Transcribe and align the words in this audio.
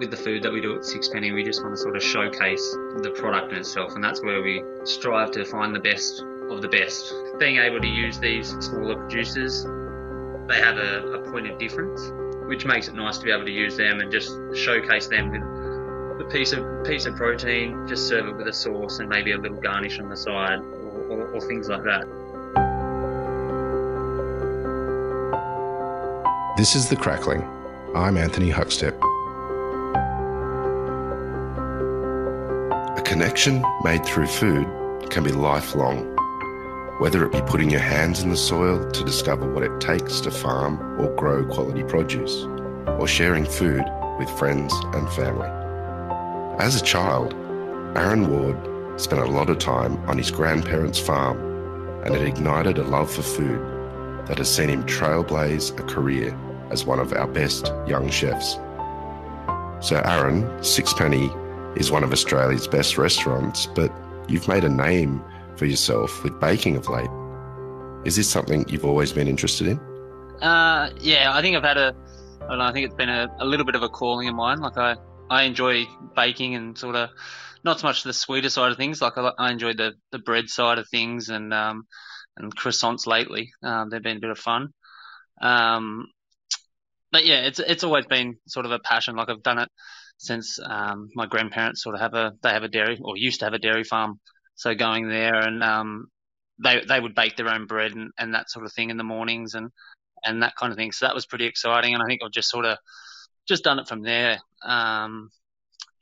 with 0.00 0.10
the 0.10 0.16
food 0.16 0.42
that 0.42 0.50
we 0.50 0.62
do 0.62 0.74
at 0.76 0.84
Sixpenny, 0.84 1.30
we 1.30 1.44
just 1.44 1.62
want 1.62 1.74
to 1.74 1.80
sort 1.80 1.94
of 1.94 2.02
showcase 2.02 2.66
the 3.02 3.12
product 3.14 3.52
in 3.52 3.58
itself, 3.58 3.94
and 3.94 4.02
that's 4.02 4.22
where 4.22 4.42
we 4.42 4.64
strive 4.84 5.30
to 5.32 5.44
find 5.44 5.74
the 5.74 5.80
best 5.80 6.24
of 6.48 6.62
the 6.62 6.68
best. 6.68 7.12
Being 7.38 7.58
able 7.58 7.80
to 7.80 7.86
use 7.86 8.18
these 8.18 8.48
smaller 8.60 8.96
producers, 8.96 9.64
they 10.48 10.56
have 10.56 10.78
a, 10.78 11.06
a 11.12 11.30
point 11.30 11.50
of 11.50 11.58
difference, 11.58 12.00
which 12.48 12.64
makes 12.64 12.88
it 12.88 12.94
nice 12.94 13.18
to 13.18 13.24
be 13.26 13.30
able 13.30 13.44
to 13.44 13.52
use 13.52 13.76
them 13.76 14.00
and 14.00 14.10
just 14.10 14.32
showcase 14.54 15.06
them 15.06 15.30
with 15.30 15.42
a 16.26 16.30
piece 16.30 16.52
of 16.52 16.64
piece 16.84 17.04
of 17.04 17.14
protein, 17.14 17.86
just 17.86 18.08
serve 18.08 18.26
it 18.26 18.36
with 18.36 18.48
a 18.48 18.52
sauce 18.52 19.00
and 19.00 19.08
maybe 19.08 19.32
a 19.32 19.38
little 19.38 19.60
garnish 19.60 20.00
on 20.00 20.08
the 20.08 20.16
side 20.16 20.60
or, 20.60 21.02
or, 21.10 21.26
or 21.34 21.40
things 21.42 21.68
like 21.68 21.84
that. 21.84 22.06
This 26.56 26.74
is 26.74 26.88
The 26.88 26.96
Crackling. 26.96 27.42
I'm 27.94 28.16
Anthony 28.16 28.50
Huckstep. 28.50 29.09
Connection 33.20 33.62
made 33.84 34.02
through 34.06 34.26
food 34.26 34.66
can 35.10 35.22
be 35.22 35.30
lifelong. 35.30 36.06
Whether 37.00 37.22
it 37.22 37.32
be 37.32 37.42
putting 37.42 37.68
your 37.68 37.78
hands 37.78 38.22
in 38.22 38.30
the 38.30 38.36
soil 38.36 38.90
to 38.92 39.04
discover 39.04 39.46
what 39.52 39.62
it 39.62 39.78
takes 39.78 40.20
to 40.22 40.30
farm 40.30 40.98
or 40.98 41.14
grow 41.16 41.44
quality 41.44 41.82
produce, 41.82 42.44
or 42.98 43.06
sharing 43.06 43.44
food 43.44 43.84
with 44.18 44.30
friends 44.38 44.72
and 44.94 45.06
family. 45.10 45.50
As 46.64 46.80
a 46.80 46.82
child, 46.82 47.34
Aaron 47.94 48.30
Ward 48.30 48.56
spent 48.98 49.20
a 49.20 49.26
lot 49.26 49.50
of 49.50 49.58
time 49.58 49.98
on 50.08 50.16
his 50.16 50.30
grandparents' 50.30 50.98
farm, 50.98 51.36
and 52.06 52.16
it 52.16 52.26
ignited 52.26 52.78
a 52.78 52.84
love 52.84 53.12
for 53.12 53.20
food 53.20 53.60
that 54.28 54.38
has 54.38 54.48
seen 54.48 54.70
him 54.70 54.84
trailblaze 54.84 55.78
a 55.78 55.82
career 55.82 56.34
as 56.70 56.86
one 56.86 56.98
of 56.98 57.12
our 57.12 57.26
best 57.26 57.70
young 57.86 58.08
chefs. 58.08 58.54
So, 59.86 60.00
Aaron, 60.06 60.64
Sixpenny 60.64 61.30
is 61.76 61.90
one 61.90 62.04
of 62.04 62.12
Australia's 62.12 62.66
best 62.66 62.98
restaurants, 62.98 63.66
but 63.66 63.92
you've 64.28 64.48
made 64.48 64.64
a 64.64 64.68
name 64.68 65.22
for 65.56 65.66
yourself 65.66 66.22
with 66.24 66.38
baking 66.40 66.76
of 66.76 66.88
late. 66.88 67.10
Is 68.04 68.16
this 68.16 68.28
something 68.28 68.64
you've 68.68 68.84
always 68.84 69.12
been 69.12 69.28
interested 69.28 69.66
in? 69.66 69.78
Uh, 70.40 70.90
yeah, 71.00 71.34
I 71.34 71.42
think 71.42 71.56
I've 71.56 71.62
had 71.62 71.76
a, 71.76 71.94
I 72.42 72.48
don't 72.48 72.58
know, 72.58 72.64
I 72.64 72.72
think 72.72 72.86
it's 72.86 72.94
been 72.94 73.10
a, 73.10 73.28
a 73.38 73.44
little 73.44 73.66
bit 73.66 73.74
of 73.74 73.82
a 73.82 73.88
calling 73.88 74.28
of 74.28 74.34
mine. 74.34 74.60
Like 74.60 74.78
I, 74.78 74.96
I 75.28 75.42
enjoy 75.42 75.84
baking 76.16 76.54
and 76.54 76.76
sort 76.76 76.96
of 76.96 77.10
not 77.62 77.80
so 77.80 77.86
much 77.86 78.02
the 78.02 78.12
sweeter 78.12 78.48
side 78.48 78.72
of 78.72 78.78
things. 78.78 79.02
Like 79.02 79.18
I, 79.18 79.32
I 79.38 79.50
enjoy 79.50 79.74
the, 79.74 79.92
the 80.12 80.18
bread 80.18 80.48
side 80.48 80.78
of 80.78 80.88
things 80.88 81.28
and 81.28 81.52
um, 81.52 81.86
and 82.36 82.56
croissants 82.56 83.06
lately. 83.06 83.52
Um, 83.62 83.90
they've 83.90 84.02
been 84.02 84.16
a 84.16 84.20
bit 84.20 84.30
of 84.30 84.38
fun. 84.38 84.68
Um, 85.40 86.06
but 87.12 87.26
yeah, 87.26 87.40
it's 87.40 87.58
it's 87.58 87.84
always 87.84 88.06
been 88.06 88.36
sort 88.46 88.66
of 88.66 88.72
a 88.72 88.78
passion. 88.78 89.16
Like 89.16 89.28
I've 89.28 89.42
done 89.42 89.58
it 89.58 89.68
since 90.20 90.58
um, 90.62 91.08
my 91.14 91.24
grandparents 91.24 91.82
sort 91.82 91.94
of 91.94 92.00
have 92.02 92.12
a 92.12 92.32
they 92.42 92.50
have 92.50 92.62
a 92.62 92.68
dairy 92.68 92.98
or 93.02 93.16
used 93.16 93.40
to 93.40 93.46
have 93.46 93.54
a 93.54 93.58
dairy 93.58 93.84
farm. 93.84 94.20
So 94.54 94.74
going 94.74 95.08
there 95.08 95.34
and 95.34 95.62
um, 95.64 96.08
they 96.62 96.82
they 96.86 97.00
would 97.00 97.14
bake 97.14 97.36
their 97.36 97.48
own 97.48 97.66
bread 97.66 97.92
and, 97.92 98.10
and 98.18 98.34
that 98.34 98.50
sort 98.50 98.66
of 98.66 98.72
thing 98.74 98.90
in 98.90 98.98
the 98.98 99.02
mornings 99.02 99.54
and 99.54 99.70
and 100.22 100.42
that 100.42 100.54
kind 100.56 100.72
of 100.72 100.76
thing. 100.76 100.92
So 100.92 101.06
that 101.06 101.14
was 101.14 101.24
pretty 101.24 101.46
exciting. 101.46 101.94
And 101.94 102.02
I 102.02 102.06
think 102.06 102.20
I've 102.22 102.32
just 102.32 102.50
sort 102.50 102.66
of 102.66 102.76
just 103.48 103.64
done 103.64 103.78
it 103.78 103.88
from 103.88 104.02
there. 104.02 104.38
Um, 104.62 105.30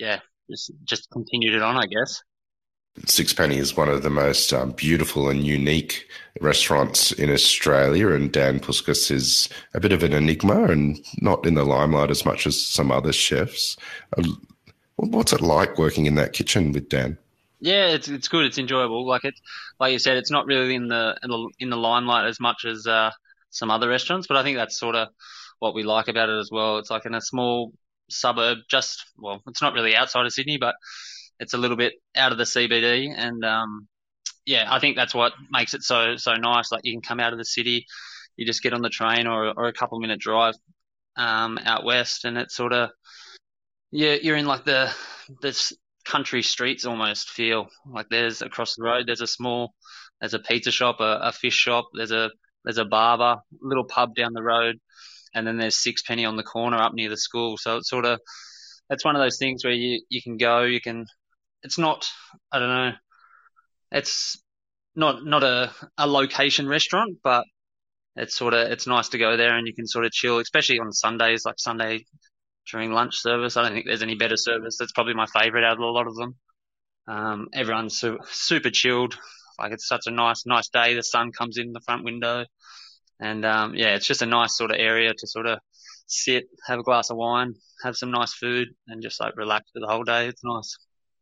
yeah, 0.01 0.19
just 0.51 0.73
just 0.85 1.09
continued 1.11 1.55
it 1.55 1.63
on, 1.63 1.77
I 1.77 1.87
guess. 1.87 2.21
Sixpenny 3.07 3.59
is 3.59 3.77
one 3.77 3.89
of 3.89 4.03
the 4.03 4.11
most 4.11 4.53
um, 4.53 4.73
beautiful 4.73 5.29
and 5.29 5.47
unique 5.47 6.09
restaurants 6.41 7.13
in 7.13 7.31
Australia, 7.31 8.11
and 8.11 8.33
Dan 8.33 8.61
Puskas 8.61 9.11
is 9.11 9.49
a 9.75 9.81
bit 9.81 9.93
of 9.93 10.03
an 10.03 10.13
enigma 10.13 10.65
and 10.65 10.99
not 11.21 11.47
in 11.47 11.55
the 11.55 11.65
limelight 11.65 12.11
as 12.11 12.25
much 12.25 12.47
as 12.47 12.61
some 12.61 12.91
other 12.91 13.13
chefs. 13.13 13.77
Um, 14.17 14.47
what's 14.97 15.33
it 15.33 15.41
like 15.41 15.79
working 15.79 16.07
in 16.07 16.15
that 16.17 16.33
kitchen 16.33 16.73
with 16.73 16.89
Dan? 16.89 17.19
Yeah, 17.61 17.89
it's 17.89 18.09
it's 18.09 18.29
good. 18.29 18.45
It's 18.47 18.59
enjoyable. 18.59 19.07
Like 19.07 19.25
it, 19.25 19.35
like 19.81 19.93
you 19.93 19.99
said, 19.99 20.17
it's 20.17 20.31
not 20.31 20.47
really 20.47 20.75
in 20.75 20.89
the 20.89 21.19
in 21.23 21.31
the, 21.31 21.51
in 21.59 21.71
the 21.71 21.77
limelight 21.77 22.27
as 22.27 22.39
much 22.41 22.65
as 22.65 22.87
uh, 22.87 23.11
some 23.51 23.71
other 23.71 23.89
restaurants, 23.89 24.27
but 24.27 24.37
I 24.37 24.43
think 24.43 24.57
that's 24.57 24.79
sort 24.79 24.95
of 24.95 25.09
what 25.59 25.75
we 25.75 25.83
like 25.83 26.09
about 26.09 26.29
it 26.29 26.39
as 26.39 26.51
well. 26.53 26.79
It's 26.79 26.91
like 26.91 27.05
in 27.05 27.15
a 27.15 27.21
small 27.21 27.73
suburb, 28.09 28.59
just 28.69 29.07
well, 29.19 29.43
it's 29.49 29.63
not 29.63 29.75
really 29.75 29.97
outside 29.97 30.27
of 30.27 30.33
Sydney, 30.33 30.57
but 30.57 30.77
it's 31.41 31.55
a 31.55 31.59
little 31.59 31.77
bit 31.77 31.95
out 32.17 32.33
of 32.33 32.39
the 32.39 32.45
CBD, 32.45 33.13
and 33.17 33.45
um, 33.45 33.89
yeah, 34.47 34.67
I 34.69 34.81
think 34.81 34.97
that's 34.97 35.15
what 35.15 35.33
makes 35.51 35.75
it 35.75 35.83
so 35.83 36.17
so 36.17 36.35
nice. 36.35 36.73
Like 36.73 36.83
you 36.85 36.93
can 36.93 37.03
come 37.03 37.21
out 37.21 37.33
of 37.33 37.39
the 37.39 37.45
city, 37.45 37.87
you 38.37 38.47
just 38.47 38.63
get 38.63 38.73
on 38.73 38.83
the 38.83 38.89
train 38.89 39.27
or 39.27 39.47
or 39.49 39.69
a 39.69 39.73
couple 39.73 40.01
minute 40.01 40.21
drive 40.21 40.55
um, 41.17 41.59
out 41.65 41.85
west, 41.85 42.25
and 42.25 42.39
it's 42.39 42.57
sort 42.57 42.73
of 42.73 42.91
yeah, 43.91 44.17
you're 44.21 44.37
in 44.37 44.47
like 44.47 44.65
the 44.65 44.93
this 45.41 45.73
country 46.09 46.43
streets 46.43 46.87
almost 46.87 47.29
feel 47.29 47.69
like 47.87 48.07
there's 48.09 48.41
across 48.41 48.75
the 48.75 48.83
road 48.83 49.05
there's 49.07 49.21
a 49.21 49.27
small 49.27 49.75
there's 50.21 50.33
a 50.33 50.39
pizza 50.39 50.71
shop 50.71 51.01
a, 51.01 51.19
a 51.25 51.33
fish 51.33 51.55
shop 51.55 51.87
there's 51.93 52.13
a 52.13 52.31
there's 52.65 52.79
a 52.79 52.85
barber 52.85 53.37
little 53.61 53.85
pub 53.85 54.15
down 54.15 54.33
the 54.33 54.43
road 54.43 54.81
and 55.35 55.47
then 55.47 55.59
there's 55.59 55.77
Sixpenny 55.77 56.25
on 56.25 56.37
the 56.37 56.43
corner 56.43 56.79
up 56.79 56.95
near 56.95 57.11
the 57.11 57.17
school 57.17 57.59
so 57.59 57.77
it's 57.77 57.91
sort 57.91 58.07
of 58.07 58.19
it's 58.89 59.05
one 59.05 59.17
of 59.17 59.23
those 59.23 59.37
things 59.37 59.65
where 59.65 59.75
you 59.75 60.01
you 60.09 60.23
can 60.23 60.39
go 60.39 60.63
you 60.63 60.81
can 60.81 61.05
it's 61.63 61.79
not 61.79 62.07
I 62.53 62.59
don't 62.59 62.69
know 62.69 62.93
it's 63.93 64.43
not 64.95 65.25
not 65.25 65.43
a, 65.43 65.71
a 65.97 66.07
location 66.07 66.69
restaurant 66.69 67.19
but 67.23 67.45
it's 68.17 68.37
sort 68.37 68.55
of 68.55 68.71
it's 68.71 68.87
nice 68.87 69.11
to 69.11 69.19
go 69.19 69.37
there 69.37 69.57
and 69.57 69.67
you 69.67 69.75
can 69.75 69.87
sort 69.87 70.05
of 70.05 70.13
chill 70.13 70.39
especially 70.39 70.79
on 70.79 70.93
Sundays 70.93 71.45
like 71.45 71.59
Sunday 71.59 72.05
during 72.71 72.93
lunch 72.93 73.17
service. 73.17 73.57
I 73.57 73.63
don't 73.63 73.73
think 73.73 73.87
there's 73.87 74.03
any 74.03 74.15
better 74.15 74.37
service. 74.37 74.77
That's 74.79 74.93
probably 74.93 75.15
my 75.15 75.27
favorite 75.27 75.65
out 75.65 75.79
of 75.79 75.81
a 75.81 75.87
lot 75.87 76.07
of 76.07 76.17
them. 76.17 76.37
Um, 77.07 77.49
everyone's 77.55 77.99
su- 77.99 78.19
super 78.31 78.71
chilled. 78.71 79.17
Like 79.59 79.73
it's 79.73 79.89
such 79.89 80.03
a 80.07 80.11
nice 80.11 80.45
nice 80.47 80.69
day. 80.69 80.95
The 80.95 81.03
sun 81.03 81.33
comes 81.33 81.57
in 81.57 81.73
the 81.73 81.81
front 81.81 82.05
window. 82.05 82.45
And 83.21 83.45
um, 83.45 83.75
yeah 83.75 83.95
it's 83.95 84.07
just 84.07 84.23
a 84.23 84.27
nice 84.27 84.57
sort 84.57 84.71
of 84.71 84.77
area 84.79 85.13
to 85.17 85.27
sort 85.27 85.47
of 85.47 85.59
sit 86.07 86.45
have 86.67 86.79
a 86.79 86.83
glass 86.83 87.11
of 87.11 87.17
wine 87.17 87.55
have 87.85 87.97
some 87.97 88.11
nice 88.11 88.33
food 88.33 88.69
and 88.87 89.03
just 89.03 89.21
like 89.21 89.37
relax 89.37 89.71
for 89.73 89.81
the 89.81 89.87
whole 89.87 90.05
day. 90.05 90.27
It's 90.29 90.43
nice 90.45 90.77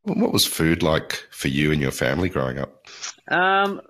what 0.06 0.32
was 0.32 0.44
food 0.44 0.82
like 0.82 1.24
for 1.30 1.48
you 1.48 1.72
and 1.72 1.80
your 1.80 1.90
family 1.90 2.28
growing 2.28 2.58
up? 2.58 2.86
Um, 3.28 3.80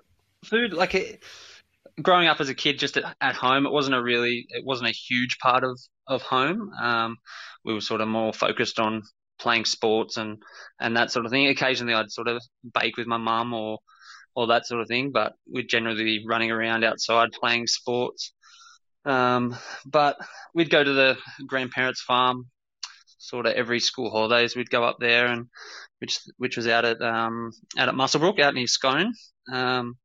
food 0.43 0.73
like 0.73 0.95
it, 0.95 1.23
growing 2.01 2.27
up 2.27 2.41
as 2.41 2.49
a 2.49 2.55
kid, 2.55 2.79
just 2.79 2.97
at, 2.97 3.15
at, 3.21 3.35
home, 3.35 3.65
it 3.65 3.71
wasn't 3.71 3.95
a 3.95 4.01
really, 4.01 4.47
it 4.49 4.65
wasn't 4.65 4.89
a 4.89 4.93
huge 4.93 5.37
part 5.39 5.63
of 5.63 5.79
of 6.07 6.21
home. 6.21 6.71
Um, 6.81 7.17
we 7.63 7.73
were 7.73 7.81
sort 7.81 8.01
of 8.01 8.07
more 8.07 8.33
focused 8.33 8.79
on 8.79 9.03
playing 9.39 9.65
sports 9.65 10.17
and 10.17 10.41
and 10.79 10.97
that 10.97 11.11
sort 11.11 11.25
of 11.25 11.31
thing. 11.31 11.47
Occasionally, 11.47 11.93
I'd 11.93 12.11
sort 12.11 12.27
of 12.27 12.41
bake 12.73 12.97
with 12.97 13.07
my 13.07 13.17
mum 13.17 13.53
or 13.53 13.79
or 14.35 14.47
that 14.47 14.65
sort 14.65 14.81
of 14.81 14.87
thing, 14.87 15.11
but 15.11 15.33
we'd 15.51 15.69
generally 15.69 16.03
be 16.03 16.25
running 16.27 16.51
around 16.51 16.83
outside 16.83 17.31
playing 17.31 17.67
sports. 17.67 18.33
Um, 19.05 19.55
but 19.85 20.17
we'd 20.53 20.69
go 20.69 20.83
to 20.83 20.93
the 20.93 21.17
grandparents' 21.47 22.01
farm 22.01 22.47
sort 23.17 23.45
of 23.45 23.53
every 23.53 23.79
school 23.79 24.09
holidays. 24.09 24.55
We'd 24.55 24.69
go 24.69 24.83
up 24.83 24.97
there 24.99 25.27
and 25.27 25.47
which 25.99 26.19
which 26.37 26.57
was 26.57 26.67
out 26.67 26.85
at 26.85 27.01
um, 27.01 27.51
out 27.77 27.89
at 27.89 27.95
Muswellbrook, 27.95 28.39
out 28.39 28.53
near 28.53 28.67
Scone. 28.67 29.13
Um, 29.51 29.95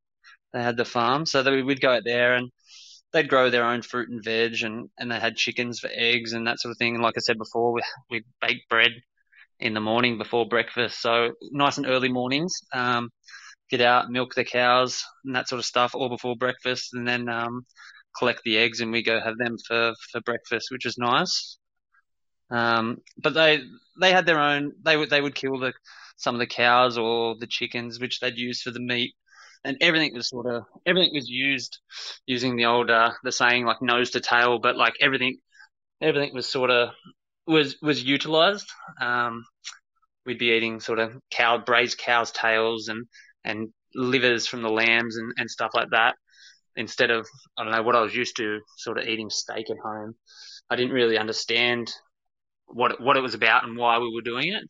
they 0.53 0.63
had 0.63 0.77
the 0.77 0.85
farm, 0.85 1.27
so 1.27 1.43
we 1.51 1.63
would 1.63 1.81
go 1.81 1.93
out 1.93 2.03
there 2.05 2.35
and 2.35 2.51
they'd 3.13 3.29
grow 3.29 3.51
their 3.51 3.65
own 3.65 3.83
fruit 3.83 4.09
and 4.11 4.25
veg, 4.25 4.63
and, 4.63 4.89
and 4.99 5.11
they 5.11 5.19
had 5.19 5.37
chickens 5.37 5.81
for 5.81 5.91
eggs 5.93 6.33
and 6.33 6.47
that 6.47 6.61
sort 6.61 6.73
of 6.73 6.79
thing. 6.79 6.95
And 6.95 7.03
like 7.03 7.15
I 7.17 7.21
said 7.21 7.39
before, 7.39 7.73
we 7.73 7.83
we 8.11 8.25
bake 8.41 8.69
bread 8.69 8.93
in 9.61 9.75
the 9.75 9.81
morning 9.81 10.19
before 10.19 10.49
breakfast, 10.49 11.01
so 11.01 11.33
nice 11.53 11.79
and 11.79 11.87
early 11.87 12.11
mornings. 12.11 12.55
Um, 12.75 13.11
get 13.71 13.81
out, 13.81 14.11
milk 14.11 14.35
the 14.35 14.45
cows 14.45 15.03
and 15.25 15.35
that 15.35 15.49
sort 15.49 15.59
of 15.59 15.65
stuff, 15.65 15.95
all 15.95 16.09
before 16.09 16.37
breakfast, 16.37 16.91
and 16.95 17.07
then 17.09 17.29
um, 17.29 17.65
collect 18.19 18.43
the 18.45 18.59
eggs 18.59 18.81
and 18.81 18.93
we 18.93 19.03
go 19.03 19.21
have 19.21 19.39
them 19.39 19.57
for 19.67 19.95
for 20.11 20.21
breakfast, 20.23 20.69
which 20.71 20.87
is 20.87 20.99
nice. 20.99 21.59
Um, 22.53 22.99
but 23.17 23.35
they 23.35 23.63
they 24.01 24.13
had 24.13 24.27
their 24.27 24.39
own. 24.39 24.73
They 24.85 24.97
would 24.97 25.11
they 25.11 25.21
would 25.21 25.35
kill 25.35 25.59
the 25.59 25.73
some 26.17 26.35
of 26.35 26.39
the 26.39 26.47
cows 26.47 26.99
or 26.99 27.37
the 27.39 27.47
chickens, 27.47 27.99
which 27.99 28.21
they'd 28.21 28.37
use 28.37 28.63
for 28.63 28.71
the 28.71 28.81
meat, 28.81 29.15
and 29.65 29.77
everything 29.81 30.15
was 30.15 30.29
sort 30.29 30.47
of 30.47 30.65
everything 30.87 31.13
was 31.15 31.29
used 31.29 31.81
using 32.27 32.57
the 32.57 32.67
old 32.67 32.91
uh, 32.91 33.13
the 33.25 33.33
saying 33.33 33.65
like 33.65 33.81
nose 33.83 34.11
to 34.11 34.21
tail, 34.21 34.59
but 34.59 34.77
like 34.77 34.95
everything 35.01 35.39
everything 36.01 36.35
was 36.35 36.49
sort 36.49 36.71
of 36.71 36.91
was 37.47 37.77
was 37.83 38.03
utilized. 38.03 38.69
Um, 39.01 39.45
we'd 40.27 40.39
be 40.39 40.51
eating 40.53 40.81
sort 40.81 40.99
of 40.99 41.13
cow 41.31 41.59
braised 41.59 41.99
cows' 41.99 42.33
tails 42.33 42.89
and 42.89 43.07
and 43.45 43.69
livers 43.95 44.47
from 44.47 44.63
the 44.63 44.71
lambs 44.71 45.17
and, 45.17 45.33
and 45.37 45.51
stuff 45.51 45.71
like 45.75 45.89
that 45.91 46.15
instead 46.77 47.11
of 47.11 47.27
I 47.59 47.65
don't 47.65 47.73
know 47.73 47.83
what 47.83 47.97
I 47.97 48.01
was 48.01 48.15
used 48.15 48.37
to 48.37 48.61
sort 48.77 48.99
of 48.99 49.07
eating 49.07 49.31
steak 49.31 49.71
at 49.71 49.79
home. 49.83 50.15
I 50.71 50.77
didn't 50.77 50.93
really 50.93 51.19
understand 51.19 51.93
what 52.73 53.01
what 53.01 53.17
it 53.17 53.23
was 53.23 53.35
about 53.35 53.65
and 53.65 53.77
why 53.77 53.99
we 53.99 54.13
were 54.13 54.23
doing 54.23 54.53
it. 54.53 54.65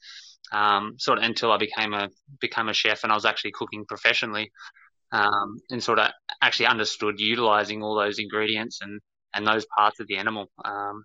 Um, 0.53 0.97
sort 0.99 1.19
of 1.19 1.25
until 1.25 1.51
I 1.53 1.57
became 1.57 1.95
a 1.95 2.11
became 2.41 2.69
a 2.69 2.75
chef 2.75 3.05
and 3.05 3.13
I 3.13 3.15
was 3.15 3.25
actually 3.25 3.53
cooking 3.53 3.85
professionally, 3.87 4.51
um, 5.13 5.59
and 5.71 5.83
sort 5.83 5.99
of 5.99 6.11
actually 6.43 6.67
understood 6.67 7.21
utilizing 7.21 7.83
all 7.83 7.97
those 7.97 8.19
ingredients 8.19 8.81
and 8.83 9.01
and 9.35 9.47
those 9.47 9.67
parts 9.77 10.01
of 10.01 10.07
the 10.09 10.17
animal. 10.17 10.47
Um, 10.65 11.05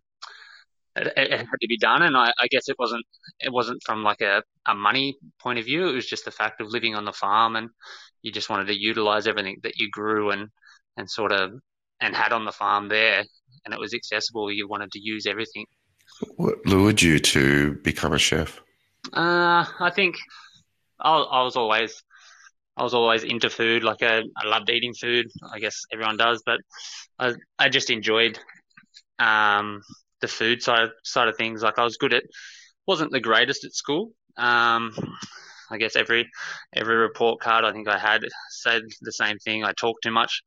it, 0.98 1.14
it, 1.16 1.40
had 1.40 1.60
to 1.62 1.68
be 1.68 1.78
done, 1.78 2.02
and 2.02 2.18
I, 2.18 2.32
I, 2.42 2.48
guess 2.48 2.70
it 2.70 2.76
wasn't 2.80 3.06
it 3.40 3.52
wasn't 3.52 3.82
from 3.86 4.04
like 4.04 4.22
a, 4.22 4.42
a 4.66 4.74
money 4.74 5.16
point 5.40 5.60
of 5.60 5.66
view. 5.66 5.88
It 5.88 5.94
was 5.94 6.08
just 6.08 6.26
the 6.26 6.32
fact 6.32 6.60
of 6.60 6.68
living 6.68 6.96
on 6.96 7.06
the 7.06 7.14
farm, 7.14 7.56
and 7.56 7.70
you 8.24 8.32
just 8.32 8.50
wanted 8.50 8.68
to 8.68 8.80
utilize 8.80 9.28
everything 9.28 9.58
that 9.64 9.78
you 9.78 9.90
grew 9.92 10.32
and 10.32 10.50
and 10.98 11.10
sort 11.10 11.32
of 11.32 11.52
and 12.02 12.16
had 12.16 12.34
on 12.34 12.46
the 12.46 12.52
farm 12.52 12.88
there, 12.88 13.24
and 13.66 13.74
it 13.74 13.80
was 13.80 13.94
accessible. 13.94 14.52
You 14.52 14.68
wanted 14.68 14.92
to 14.94 15.00
use 15.00 15.26
everything. 15.26 15.66
What 16.36 16.66
lured 16.66 17.02
you 17.02 17.19
to 17.19 17.74
become 17.84 18.14
a 18.14 18.19
chef? 18.19 18.62
Uh, 19.14 19.66
I 19.80 19.92
think 19.94 20.16
I, 21.00 21.16
I 21.18 21.44
was 21.44 21.56
always 21.56 22.04
I 22.75 22.84
was 22.84 22.94
always 22.94 23.24
into 23.24 23.50
food. 23.50 23.84
Like 23.84 24.04
I, 24.04 24.24
I 24.38 24.48
loved 24.48 24.69
eating 24.69 24.94
food. 24.94 25.28
I 25.52 25.60
guess 25.60 25.84
everyone 25.92 26.18
does, 26.18 26.44
but 26.46 26.60
I 27.19 27.34
I 27.58 27.69
just 27.69 27.90
enjoyed 27.90 28.40
um, 29.19 29.81
the 30.22 30.28
food 30.28 30.62
side 30.62 30.90
side 31.04 31.28
of 31.28 31.38
things. 31.38 31.64
Like 31.64 31.80
I 31.80 31.84
was 31.84 31.98
good 31.98 32.14
at, 32.14 32.24
wasn't 32.88 33.12
the 33.12 33.20
greatest 33.20 33.66
at 33.66 33.74
school. 33.74 34.12
Um, 34.38 34.92
I 35.70 35.78
guess 35.78 35.96
every 35.96 36.30
every 36.74 36.96
report 36.96 37.40
card 37.42 37.66
I 37.66 37.72
think 37.72 37.88
I 37.88 37.98
had 37.98 38.22
said 38.50 38.84
the 39.02 39.12
same 39.12 39.38
thing. 39.40 39.63
I 39.63 39.74
talked 39.74 40.04
too 40.04 40.12
much. 40.12 40.42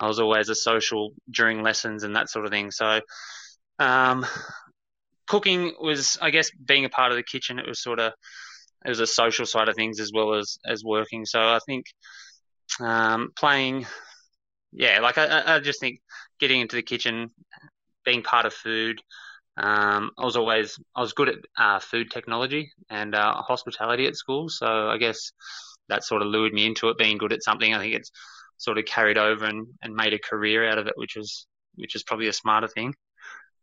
I 0.00 0.06
was 0.06 0.18
always 0.18 0.48
a 0.48 0.54
social 0.54 1.12
during 1.30 1.62
lessons 1.62 2.04
and 2.04 2.16
that 2.16 2.30
sort 2.30 2.46
of 2.46 2.50
thing. 2.50 2.70
So, 2.70 3.00
um, 3.78 4.24
cooking 5.30 5.72
was, 5.80 6.18
I 6.20 6.30
guess, 6.30 6.50
being 6.50 6.84
a 6.84 6.88
part 6.88 7.12
of 7.12 7.16
the 7.16 7.22
kitchen. 7.22 7.60
It 7.60 7.68
was 7.68 7.80
sort 7.80 8.00
of 8.00 8.12
it 8.84 8.88
was 8.88 9.00
a 9.00 9.06
social 9.06 9.46
side 9.46 9.68
of 9.68 9.76
things 9.76 10.00
as 10.00 10.10
well 10.12 10.34
as 10.34 10.58
as 10.66 10.82
working. 10.84 11.24
So 11.24 11.40
I 11.40 11.60
think 11.66 11.86
um, 12.80 13.30
playing, 13.38 13.86
yeah, 14.72 14.98
like 15.00 15.18
I, 15.18 15.56
I 15.56 15.60
just 15.60 15.80
think 15.80 16.00
getting 16.40 16.60
into 16.60 16.76
the 16.76 16.82
kitchen, 16.82 17.30
being 18.04 18.22
part 18.22 18.46
of 18.46 18.52
food. 18.52 19.00
Um, 19.56 20.10
I 20.18 20.24
was 20.24 20.36
always 20.36 20.78
I 20.96 21.00
was 21.00 21.12
good 21.12 21.28
at 21.28 21.36
uh, 21.58 21.78
food 21.78 22.10
technology 22.10 22.72
and 22.88 23.14
uh, 23.14 23.34
hospitality 23.34 24.06
at 24.06 24.16
school, 24.16 24.48
so 24.48 24.66
I 24.66 24.96
guess 24.98 25.32
that 25.88 26.02
sort 26.02 26.22
of 26.22 26.28
lured 26.28 26.52
me 26.52 26.66
into 26.66 26.88
it. 26.88 26.98
Being 26.98 27.18
good 27.18 27.32
at 27.32 27.44
something, 27.44 27.72
I 27.72 27.78
think 27.78 27.94
it's 27.94 28.10
sort 28.56 28.78
of 28.78 28.84
carried 28.84 29.18
over 29.18 29.44
and, 29.44 29.66
and 29.82 29.94
made 29.94 30.12
a 30.12 30.18
career 30.18 30.68
out 30.68 30.78
of 30.78 30.86
it, 30.88 30.94
which 30.96 31.14
was 31.16 31.46
which 31.76 31.94
is 31.94 32.02
probably 32.02 32.28
a 32.28 32.32
smarter 32.32 32.68
thing. 32.68 32.94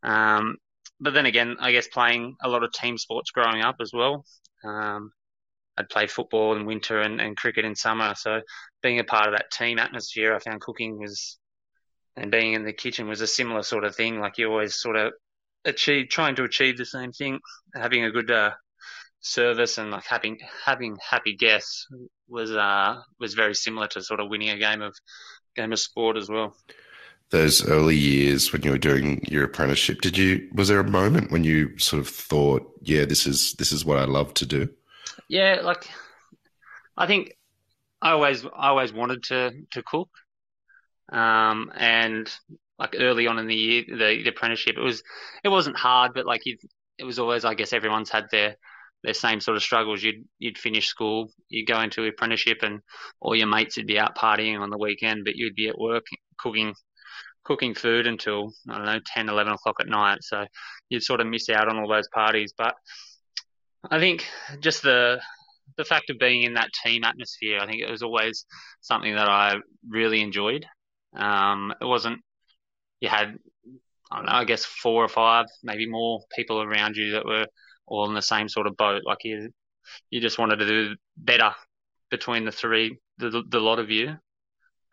Um, 0.03 0.55
but 0.99 1.13
then 1.13 1.25
again, 1.25 1.57
I 1.59 1.71
guess 1.71 1.87
playing 1.87 2.35
a 2.41 2.49
lot 2.49 2.63
of 2.63 2.71
team 2.71 2.97
sports 2.97 3.31
growing 3.31 3.61
up 3.61 3.77
as 3.81 3.91
well. 3.93 4.25
Um, 4.63 5.11
I'd 5.77 5.89
play 5.89 6.07
football 6.07 6.55
in 6.55 6.65
winter 6.65 6.99
and, 7.01 7.21
and 7.21 7.37
cricket 7.37 7.65
in 7.65 7.75
summer, 7.75 8.13
so 8.15 8.41
being 8.81 8.99
a 8.99 9.03
part 9.03 9.27
of 9.27 9.33
that 9.33 9.51
team 9.51 9.77
atmosphere, 9.77 10.35
I 10.35 10.39
found 10.39 10.61
cooking 10.61 10.97
was 10.97 11.37
and 12.15 12.31
being 12.31 12.53
in 12.53 12.65
the 12.65 12.73
kitchen 12.73 13.07
was 13.07 13.21
a 13.21 13.27
similar 13.27 13.61
sort 13.61 13.83
of 13.83 13.95
thing. 13.95 14.19
Like 14.19 14.39
you 14.39 14.49
always 14.49 14.75
sort 14.75 14.95
of 14.95 15.13
achieve, 15.65 16.09
trying 16.09 16.35
to 16.37 16.43
achieve 16.43 16.77
the 16.77 16.85
same 16.85 17.11
thing, 17.11 17.39
having 17.75 18.03
a 18.03 18.11
good 18.11 18.31
uh, 18.31 18.51
service 19.21 19.77
and 19.77 19.91
like 19.91 20.05
having 20.05 20.37
having 20.65 20.95
happy 21.09 21.35
guests 21.35 21.87
was 22.27 22.51
uh 22.51 22.95
was 23.19 23.33
very 23.33 23.55
similar 23.55 23.87
to 23.87 24.01
sort 24.01 24.19
of 24.19 24.29
winning 24.29 24.49
a 24.49 24.57
game 24.57 24.81
of 24.81 24.95
game 25.55 25.73
of 25.73 25.79
sport 25.79 26.17
as 26.17 26.29
well. 26.29 26.55
Those 27.29 27.67
early 27.67 27.95
years 27.95 28.53
when 28.53 28.63
you 28.63 28.71
were 28.71 28.77
doing 28.77 29.21
your 29.27 29.43
apprenticeship, 29.43 30.01
did 30.01 30.17
you 30.17 30.47
was 30.53 30.69
there 30.69 30.79
a 30.79 30.89
moment 30.89 31.31
when 31.31 31.43
you 31.43 31.77
sort 31.77 31.99
of 31.99 32.07
thought, 32.07 32.63
yeah, 32.81 33.03
this 33.05 33.27
is 33.27 33.53
this 33.53 33.71
is 33.71 33.83
what 33.83 33.97
I 33.97 34.05
love 34.05 34.33
to 34.35 34.45
do? 34.45 34.69
Yeah, 35.27 35.59
like 35.63 35.89
I 36.95 37.05
think 37.05 37.35
I 38.01 38.11
always 38.11 38.45
I 38.45 38.69
always 38.69 38.93
wanted 38.93 39.23
to 39.23 39.51
to 39.71 39.83
cook. 39.83 40.09
Um, 41.11 41.71
and 41.75 42.29
like 42.79 42.95
early 42.99 43.27
on 43.27 43.39
in 43.39 43.47
the 43.47 43.55
year, 43.55 43.83
the, 43.87 44.21
the 44.23 44.29
apprenticeship, 44.29 44.75
it 44.77 44.81
was 44.81 45.03
it 45.43 45.49
wasn't 45.49 45.77
hard, 45.77 46.13
but 46.13 46.25
like 46.25 46.41
it 46.45 47.03
was 47.03 47.19
always, 47.19 47.45
I 47.45 47.53
guess, 47.53 47.73
everyone's 47.73 48.09
had 48.09 48.27
their 48.31 48.55
their 49.03 49.13
same 49.13 49.39
sort 49.39 49.57
of 49.57 49.63
struggles. 49.63 50.03
You'd 50.03 50.25
you'd 50.39 50.57
finish 50.57 50.87
school, 50.87 51.31
you'd 51.49 51.67
go 51.67 51.79
into 51.81 52.05
apprenticeship, 52.05 52.59
and 52.63 52.81
all 53.19 53.35
your 53.35 53.47
mates 53.47 53.77
would 53.77 53.87
be 53.87 53.99
out 53.99 54.17
partying 54.17 54.59
on 54.59 54.69
the 54.69 54.77
weekend, 54.77 55.23
but 55.25 55.35
you'd 55.35 55.55
be 55.55 55.69
at 55.69 55.77
work 55.77 56.05
cooking 56.37 56.73
cooking 57.47 57.73
food 57.73 58.05
until 58.05 58.51
I 58.69 58.77
don't 58.77 58.85
know 58.85 58.99
10, 59.05 59.29
11 59.29 59.53
o'clock 59.53 59.77
at 59.79 59.87
night. 59.87 60.19
So 60.21 60.45
you'd 60.89 61.03
sort 61.03 61.21
of 61.21 61.27
miss 61.27 61.49
out 61.49 61.69
on 61.69 61.79
all 61.79 61.87
those 61.87 62.09
parties. 62.09 62.53
But 62.57 62.75
I 63.89 63.99
think 63.99 64.25
just 64.59 64.83
the 64.83 65.21
the 65.77 65.85
fact 65.85 66.09
of 66.09 66.19
being 66.19 66.43
in 66.43 66.53
that 66.53 66.69
team 66.83 67.03
atmosphere, 67.03 67.59
I 67.59 67.65
think 67.65 67.81
it 67.81 67.91
was 67.91 68.01
always 68.01 68.45
something 68.81 69.15
that 69.15 69.27
I 69.27 69.55
really 69.87 70.21
enjoyed. 70.21 70.65
Um, 71.15 71.73
it 71.81 71.85
wasn't 71.85 72.19
you 72.99 73.09
had 73.09 73.37
I 74.11 74.17
don't 74.17 74.25
know, 74.25 74.31
I 74.31 74.45
guess 74.45 74.65
four 74.65 75.03
or 75.03 75.09
five, 75.09 75.47
maybe 75.63 75.87
more 75.87 76.21
people 76.35 76.61
around 76.61 76.95
you 76.95 77.11
that 77.11 77.25
were 77.25 77.45
all 77.85 78.07
in 78.07 78.13
the 78.13 78.21
same 78.21 78.47
sort 78.47 78.67
of 78.67 78.77
boat. 78.77 79.03
Like 79.05 79.23
you, 79.23 79.49
you 80.09 80.21
just 80.21 80.39
wanted 80.39 80.57
to 80.57 80.67
do 80.67 80.95
better 81.17 81.51
between 82.09 82.45
the 82.45 82.51
three, 82.51 82.99
the, 83.17 83.43
the 83.47 83.59
lot 83.59 83.79
of 83.79 83.89
you. 83.89 84.15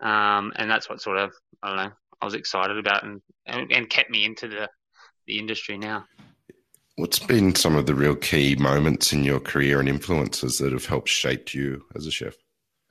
Um, 0.00 0.52
and 0.56 0.68
that's 0.68 0.88
what 0.88 1.00
sort 1.00 1.18
of, 1.18 1.32
I 1.62 1.68
don't 1.68 1.76
know, 1.76 1.92
I 2.20 2.24
was 2.24 2.34
excited 2.34 2.78
about 2.78 3.04
and, 3.04 3.20
and, 3.46 3.70
and 3.72 3.90
kept 3.90 4.10
me 4.10 4.24
into 4.24 4.48
the, 4.48 4.68
the 5.26 5.38
industry 5.38 5.78
now. 5.78 6.04
What's 6.96 7.18
been 7.18 7.54
some 7.54 7.74
of 7.74 7.86
the 7.86 7.94
real 7.94 8.14
key 8.14 8.54
moments 8.54 9.12
in 9.12 9.24
your 9.24 9.40
career 9.40 9.80
and 9.80 9.88
influences 9.88 10.58
that 10.58 10.72
have 10.72 10.86
helped 10.86 11.08
shape 11.08 11.52
you 11.52 11.84
as 11.96 12.06
a 12.06 12.10
chef? 12.10 12.34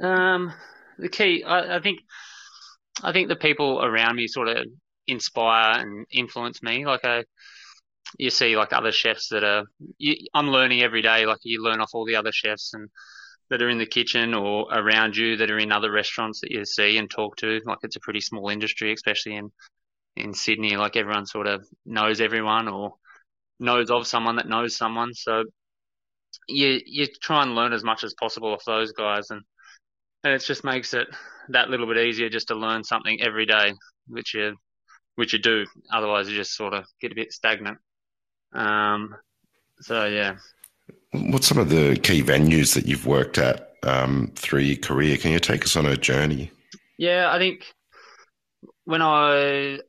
Um, 0.02 0.52
the 1.00 1.08
key, 1.08 1.44
I, 1.44 1.78
I 1.78 1.80
think, 1.80 2.00
I 3.02 3.14
think 3.14 3.30
the 3.30 3.38
people 3.38 3.84
around 3.84 4.18
me 4.18 4.28
sort 4.28 4.50
of 4.50 4.66
inspire 5.08 5.80
and 5.80 6.06
influence 6.12 6.62
me. 6.62 6.86
Like 6.86 7.06
I, 7.06 7.24
you 8.18 8.30
see 8.30 8.58
like 8.58 8.74
other 8.74 8.92
chefs 8.92 9.30
that 9.30 9.44
are, 9.44 9.64
you, 9.98 10.16
I'm 10.34 10.50
learning 10.50 10.82
every 10.82 11.02
day. 11.02 11.26
Like 11.26 11.40
you 11.44 11.64
learn 11.64 11.80
off 11.80 11.92
all 11.94 12.06
the 12.06 12.18
other 12.18 12.32
chefs 12.34 12.74
and 12.74 12.90
that 13.50 13.62
are 13.62 13.70
in 13.70 13.78
the 13.78 13.86
kitchen 13.86 14.34
or 14.34 14.68
around 14.72 15.16
you 15.16 15.38
that 15.38 15.52
are 15.52 15.60
in 15.60 15.72
other 15.72 15.92
restaurants 15.92 16.42
that 16.42 16.52
you 16.52 16.66
see 16.66 16.98
and 16.98 17.10
talk 17.10 17.36
to. 17.38 17.60
Like 17.66 17.80
it's 17.84 17.96
a 17.96 18.02
pretty 18.02 18.22
small 18.22 18.50
industry, 18.50 18.94
especially 18.94 19.36
in 19.36 19.52
in 20.16 20.34
Sydney. 20.34 20.78
Like 20.78 20.96
everyone 20.96 21.26
sort 21.26 21.48
of 21.48 21.66
knows 21.86 22.22
everyone 22.22 22.68
or 22.68 22.94
knows 23.60 23.90
of 23.90 24.08
someone 24.08 24.38
that 24.38 24.48
knows 24.48 24.76
someone. 24.76 25.14
So 25.14 25.44
you 26.48 26.80
you 26.86 27.08
try 27.22 27.44
and 27.44 27.56
learn 27.56 27.74
as 27.74 27.84
much 27.84 28.04
as 28.04 28.14
possible 28.20 28.54
off 28.54 28.66
those 28.66 28.92
guys 28.92 29.30
and 29.30 29.42
and 30.24 30.34
it 30.34 30.40
just 30.40 30.64
makes 30.64 30.94
it 30.94 31.08
that 31.50 31.70
little 31.70 31.86
bit 31.86 31.98
easier 31.98 32.30
just 32.30 32.48
to 32.48 32.56
learn 32.56 32.84
something 32.84 33.22
every 33.22 33.46
day, 33.46 33.74
which 34.08 34.34
you 34.34 34.56
which 35.16 35.34
you 35.34 35.40
do. 35.40 35.66
Otherwise, 35.92 36.30
you 36.30 36.36
just 36.36 36.56
sort 36.56 36.74
of 36.74 36.86
get 37.02 37.12
a 37.12 37.16
bit 37.16 37.32
stagnant. 37.32 37.78
Um, 38.54 39.16
so 39.82 40.06
yeah. 40.06 40.36
What's 41.14 41.48
some 41.48 41.60
of 41.60 41.70
the 41.70 41.96
key 41.96 42.24
venues 42.24 42.74
that 42.74 42.88
you've 42.88 43.06
worked 43.06 43.38
at 43.38 43.76
um, 43.84 44.32
through 44.36 44.62
your 44.62 44.78
career? 44.78 45.18
Can 45.18 45.32
you 45.32 45.40
take 45.40 45.64
us 45.64 45.76
on 45.76 45.86
a 45.86 45.96
journey? 45.96 46.52
Yeah, 46.98 47.32
I 47.32 47.38
think 47.38 47.72
when 48.86 49.02
I 49.02 49.80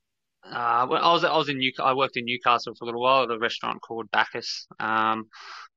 uh, 0.45 0.87
when 0.87 1.01
I 1.01 1.13
was 1.13 1.25
I 1.25 1.37
was 1.37 1.49
in 1.49 1.59
New 1.59 1.73
I 1.79 1.95
worked 1.95 2.17
in 2.17 2.27
Newcastle 2.27 2.75
for 2.75 2.85
a 2.85 2.87
little 2.87 3.01
while 3.01 3.25
at 3.25 3.31
a 3.31 3.39
restaurant 3.39 3.81
called 3.81 4.11
Bacchus, 4.11 4.67
um, 4.79 5.29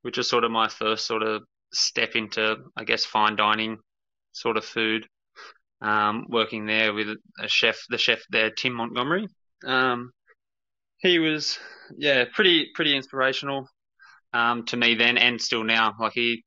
which 0.02 0.18
was 0.18 0.28
sort 0.28 0.44
of 0.44 0.50
my 0.50 0.68
first 0.68 1.06
sort 1.06 1.22
of 1.22 1.42
step 1.72 2.14
into 2.14 2.56
I 2.76 2.84
guess 2.84 3.04
fine 3.04 3.36
dining 3.36 3.78
sort 4.32 4.56
of 4.56 4.64
food. 4.64 5.06
Um, 5.80 6.26
working 6.28 6.66
there 6.66 6.92
with 6.92 7.08
a 7.38 7.48
chef, 7.48 7.78
the 7.88 7.98
chef 7.98 8.20
there, 8.30 8.50
Tim 8.50 8.74
Montgomery. 8.74 9.28
Um, 9.64 10.10
he 10.98 11.20
was, 11.20 11.58
yeah, 11.96 12.24
pretty 12.34 12.68
pretty 12.74 12.96
inspirational 12.96 13.68
um, 14.32 14.64
to 14.66 14.76
me 14.76 14.94
then 14.94 15.18
and 15.18 15.40
still 15.40 15.64
now. 15.64 15.94
Like 15.98 16.12
he 16.14 16.44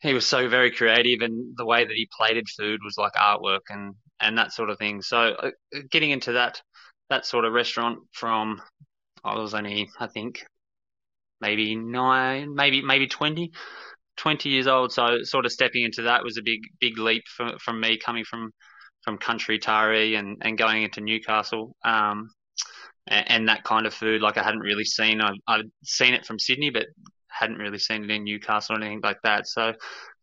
he 0.00 0.14
was 0.14 0.26
so 0.26 0.48
very 0.48 0.70
creative, 0.70 1.20
and 1.22 1.54
the 1.56 1.66
way 1.66 1.84
that 1.84 1.94
he 1.94 2.08
plated 2.16 2.48
food 2.48 2.80
was 2.84 2.96
like 2.98 3.12
artwork 3.14 3.60
and 3.70 3.94
and 4.20 4.38
that 4.38 4.52
sort 4.52 4.70
of 4.70 4.78
thing. 4.78 5.02
So 5.02 5.18
uh, 5.18 5.50
getting 5.90 6.10
into 6.10 6.32
that 6.32 6.60
that 7.10 7.26
sort 7.26 7.44
of 7.44 7.52
restaurant 7.52 8.00
from 8.12 8.60
I 9.24 9.36
was 9.38 9.54
only 9.54 9.88
I 9.98 10.06
think 10.06 10.44
maybe 11.40 11.76
nine, 11.76 12.54
maybe 12.54 12.82
maybe 12.82 13.06
twenty. 13.06 13.52
20 14.18 14.48
years 14.48 14.66
old, 14.66 14.90
so 14.90 15.18
sort 15.24 15.44
of 15.44 15.52
stepping 15.52 15.84
into 15.84 16.00
that 16.00 16.24
was 16.24 16.38
a 16.38 16.42
big 16.42 16.60
big 16.80 16.96
leap 16.96 17.22
for, 17.28 17.52
from 17.58 17.78
me 17.78 17.98
coming 17.98 18.24
from 18.24 18.50
from 19.06 19.18
country 19.18 19.58
Taree 19.58 20.18
and, 20.18 20.36
and 20.42 20.58
going 20.58 20.82
into 20.82 21.00
Newcastle. 21.00 21.76
Um, 21.84 22.30
and, 23.06 23.30
and, 23.30 23.48
that 23.48 23.64
kind 23.64 23.86
of 23.86 23.94
food, 23.94 24.22
like 24.22 24.36
I 24.36 24.42
hadn't 24.42 24.60
really 24.60 24.84
seen. 24.84 25.20
I, 25.20 25.32
I'd 25.46 25.70
seen 25.84 26.14
it 26.14 26.26
from 26.26 26.38
Sydney, 26.38 26.70
but 26.70 26.86
hadn't 27.28 27.58
really 27.58 27.78
seen 27.78 28.04
it 28.04 28.10
in 28.10 28.24
Newcastle 28.24 28.76
or 28.76 28.80
anything 28.80 29.00
like 29.02 29.20
that. 29.22 29.46
So 29.46 29.74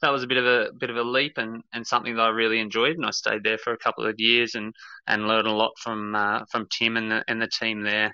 that 0.01 0.11
was 0.11 0.23
a 0.23 0.27
bit 0.27 0.37
of 0.37 0.45
a 0.45 0.69
bit 0.79 0.89
of 0.89 0.97
a 0.97 1.03
leap 1.03 1.33
and, 1.37 1.61
and 1.73 1.85
something 1.85 2.15
that 2.15 2.21
I 2.21 2.29
really 2.29 2.59
enjoyed. 2.59 2.95
And 2.95 3.05
I 3.05 3.11
stayed 3.11 3.43
there 3.43 3.57
for 3.57 3.73
a 3.73 3.77
couple 3.77 4.05
of 4.05 4.15
years 4.17 4.55
and, 4.55 4.73
and 5.07 5.27
learned 5.27 5.47
a 5.47 5.53
lot 5.53 5.71
from 5.81 6.15
uh, 6.15 6.41
from 6.51 6.67
Tim 6.77 6.97
and 6.97 7.11
the 7.11 7.23
and 7.27 7.41
the 7.41 7.47
team 7.47 7.83
there. 7.83 8.11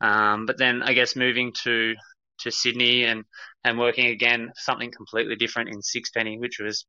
Um, 0.00 0.46
but 0.46 0.58
then 0.58 0.82
I 0.82 0.92
guess 0.92 1.16
moving 1.16 1.52
to 1.62 1.94
to 2.40 2.50
Sydney 2.50 3.04
and 3.04 3.24
and 3.62 3.78
working 3.78 4.06
again 4.06 4.50
something 4.56 4.90
completely 4.90 5.36
different 5.36 5.70
in 5.70 5.80
Sixpenny, 5.80 6.38
which 6.38 6.58
was 6.60 6.84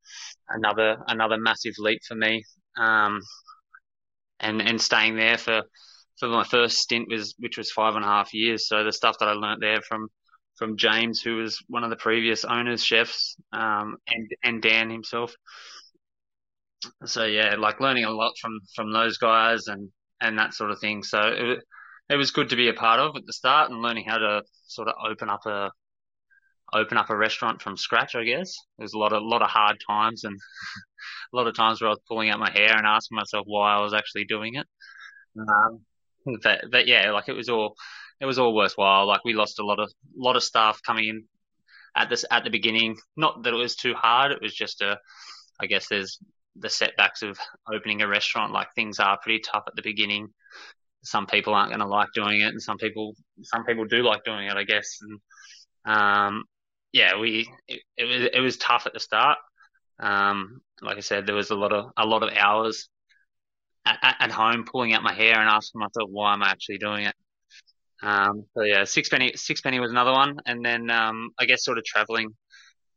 another 0.50 0.98
another 1.08 1.38
massive 1.38 1.76
leap 1.78 2.02
for 2.08 2.16
me. 2.16 2.44
Um, 2.78 3.22
and 4.40 4.62
and 4.62 4.82
staying 4.82 5.16
there 5.16 5.38
for 5.38 5.62
for 6.20 6.30
my 6.30 6.44
first 6.44 6.78
stint 6.78 7.08
was 7.10 7.36
which 7.40 7.58
was 7.58 7.72
five 7.72 7.96
and 7.96 8.06
a 8.06 8.08
half 8.08 8.34
years. 8.34 8.68
So 8.68 8.84
the 8.84 8.92
stuff 8.92 9.18
that 9.20 9.30
I 9.30 9.34
learnt 9.34 9.62
there 9.62 9.82
from 9.82 10.08
from 10.58 10.78
James, 10.78 11.22
who 11.22 11.38
was 11.38 11.60
one 11.68 11.84
of 11.84 11.90
the 11.90 11.98
previous 11.98 12.46
owners, 12.46 12.84
chefs, 12.84 13.36
um, 13.54 13.98
and 14.08 14.30
and 14.44 14.62
Dan 14.62 14.90
himself. 14.90 15.36
So 17.06 17.26
yeah, 17.26 17.56
like 17.56 17.80
learning 17.80 18.06
a 18.06 18.12
lot 18.12 18.34
from 18.40 18.60
from 18.76 18.92
those 18.92 19.18
guys 19.18 19.68
and 19.68 19.90
and 20.22 20.38
that 20.40 20.54
sort 20.54 20.72
of 20.72 20.80
thing. 20.80 21.04
So 21.04 21.20
it, 21.22 21.60
it 22.10 22.16
was 22.16 22.32
good 22.32 22.50
to 22.50 22.56
be 22.56 22.70
a 22.70 22.74
part 22.74 23.00
of 23.00 23.16
at 23.16 23.26
the 23.26 23.34
start 23.34 23.72
and 23.72 23.82
learning 23.82 24.06
how 24.08 24.18
to 24.18 24.44
sort 24.68 24.88
of 24.88 24.96
open 25.10 25.30
up 25.30 25.46
a 25.46 25.72
open 26.74 26.98
up 26.98 27.10
a 27.10 27.18
restaurant 27.18 27.62
from 27.62 27.78
scratch. 27.78 28.16
I 28.16 28.24
guess 28.24 28.56
there's 28.78 28.94
a 28.94 28.98
lot 28.98 29.14
of 29.14 29.24
lot 29.24 29.42
of 29.42 29.50
hard 29.50 29.78
times 29.88 30.24
and 30.24 30.36
a 31.34 31.38
lot 31.38 31.48
of 31.48 31.56
times 31.56 31.82
where 31.82 31.90
I 31.90 31.92
was 31.92 32.02
pulling 32.08 32.30
out 32.30 32.40
my 32.40 32.52
hair 32.52 32.76
and 32.76 32.86
asking 32.86 33.16
myself 33.16 33.46
why 33.48 33.76
I 33.76 33.82
was 33.82 33.94
actually 33.94 34.26
doing 34.26 34.56
it. 34.56 34.68
Um, 35.40 35.82
but 36.44 36.66
but 36.72 36.88
yeah, 36.88 37.12
like 37.12 37.30
it 37.30 37.34
was 37.34 37.50
all 37.50 37.76
it 38.20 38.26
was 38.26 38.40
all 38.40 38.56
worthwhile. 38.56 39.08
Like 39.08 39.24
we 39.26 39.34
lost 39.34 39.60
a 39.60 39.66
lot 39.66 39.80
of 39.80 39.92
lot 40.16 40.36
of 40.36 40.44
staff 40.44 40.82
coming 40.86 41.08
in 41.08 41.24
at 41.96 42.10
this 42.10 42.26
at 42.30 42.44
the 42.44 42.50
beginning. 42.50 42.98
Not 43.16 43.44
that 43.44 43.54
it 43.54 43.58
was 43.58 43.76
too 43.76 43.94
hard. 43.94 44.32
It 44.32 44.42
was 44.42 44.54
just 44.54 44.82
a, 44.82 45.00
I 45.60 45.66
guess 45.68 45.88
there's 45.90 46.20
the 46.56 46.70
setbacks 46.70 47.22
of 47.22 47.38
opening 47.72 48.02
a 48.02 48.08
restaurant. 48.08 48.54
Like 48.54 48.68
things 48.76 49.00
are 49.00 49.20
pretty 49.22 49.40
tough 49.40 49.64
at 49.68 49.76
the 49.76 49.82
beginning. 49.82 50.30
Some 51.04 51.28
people 51.28 51.54
aren't 51.54 51.70
going 51.70 51.82
to 51.82 51.88
like 51.88 52.10
doing 52.16 52.42
it, 52.42 52.48
and 52.48 52.62
some 52.62 52.78
people 52.78 53.14
some 53.44 53.66
people 53.66 53.86
do 53.86 54.04
like 54.04 54.24
doing 54.24 54.48
it. 54.48 54.58
I 54.58 54.64
guess. 54.64 54.98
And 55.02 55.96
um, 55.96 56.44
yeah, 56.92 57.20
we 57.20 57.50
it, 57.68 57.82
it 57.98 58.06
was 58.06 58.30
it 58.34 58.40
was 58.40 58.58
tough 58.58 58.86
at 58.86 58.94
the 58.94 59.00
start. 59.00 59.38
Um, 60.00 60.62
like 60.82 60.98
I 60.98 61.02
said, 61.02 61.26
there 61.26 61.36
was 61.36 61.52
a 61.52 61.56
lot 61.56 61.72
of 61.74 61.92
a 61.98 62.06
lot 62.06 62.24
of 62.24 62.34
hours 62.36 62.90
at, 63.86 64.16
at 64.20 64.32
home 64.32 64.66
pulling 64.70 64.94
out 64.94 65.04
my 65.04 65.14
hair 65.14 65.40
and 65.40 65.50
asking 65.50 65.80
myself 65.80 66.10
why 66.10 66.34
am 66.34 66.44
I 66.44 66.50
actually 66.50 66.78
doing 66.78 67.06
it. 67.06 67.16
Um, 68.02 68.46
so 68.54 68.64
yeah, 68.64 68.84
Sixpenny 68.84 69.80
was 69.80 69.92
another 69.92 70.12
one, 70.12 70.38
and 70.46 70.64
then 70.64 70.90
um, 70.92 71.30
I 71.40 71.46
guess 71.46 71.64
sort 71.64 71.78
of 71.78 71.86
traveling. 71.86 72.30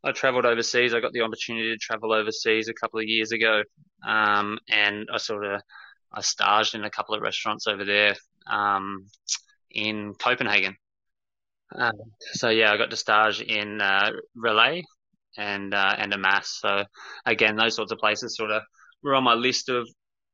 I 0.05 0.13
travelled 0.13 0.45
overseas. 0.45 0.95
I 0.95 1.01
got 1.01 1.13
the 1.13 1.23
opportunity 1.23 1.73
to 1.73 1.79
travel 1.79 2.13
overseas 2.13 2.69
a 2.69 2.75
couple 2.75 3.01
of 3.01 3.07
years 3.07 3.33
ago, 3.33 3.63
um, 4.07 4.59
and 4.69 5.09
I 5.13 5.19
sort 5.19 5.45
of 5.45 5.61
I 6.13 6.21
staged 6.21 6.75
in 6.75 6.85
a 6.85 6.91
couple 6.91 7.15
of 7.15 7.23
restaurants 7.23 7.67
over 7.67 7.85
there 7.85 8.15
um, 8.47 9.07
in 9.71 10.15
Copenhagen. 10.15 10.77
Uh, 11.75 11.93
so 12.33 12.49
yeah, 12.49 12.73
I 12.73 12.77
got 12.77 12.91
to 12.91 12.97
stage 12.97 13.41
in 13.41 13.81
uh, 13.81 14.11
Relæ 14.37 14.83
and 15.37 15.75
uh, 15.75 15.95
and 15.99 16.13
Amass. 16.13 16.59
So 16.61 16.85
again, 17.27 17.57
those 17.57 17.77
sorts 17.77 17.93
of 17.93 17.99
places 17.99 18.37
sort 18.37 18.51
of 18.51 18.63
were 19.03 19.15
on 19.15 19.25
my 19.25 19.35
list 19.35 19.69
of 19.69 19.89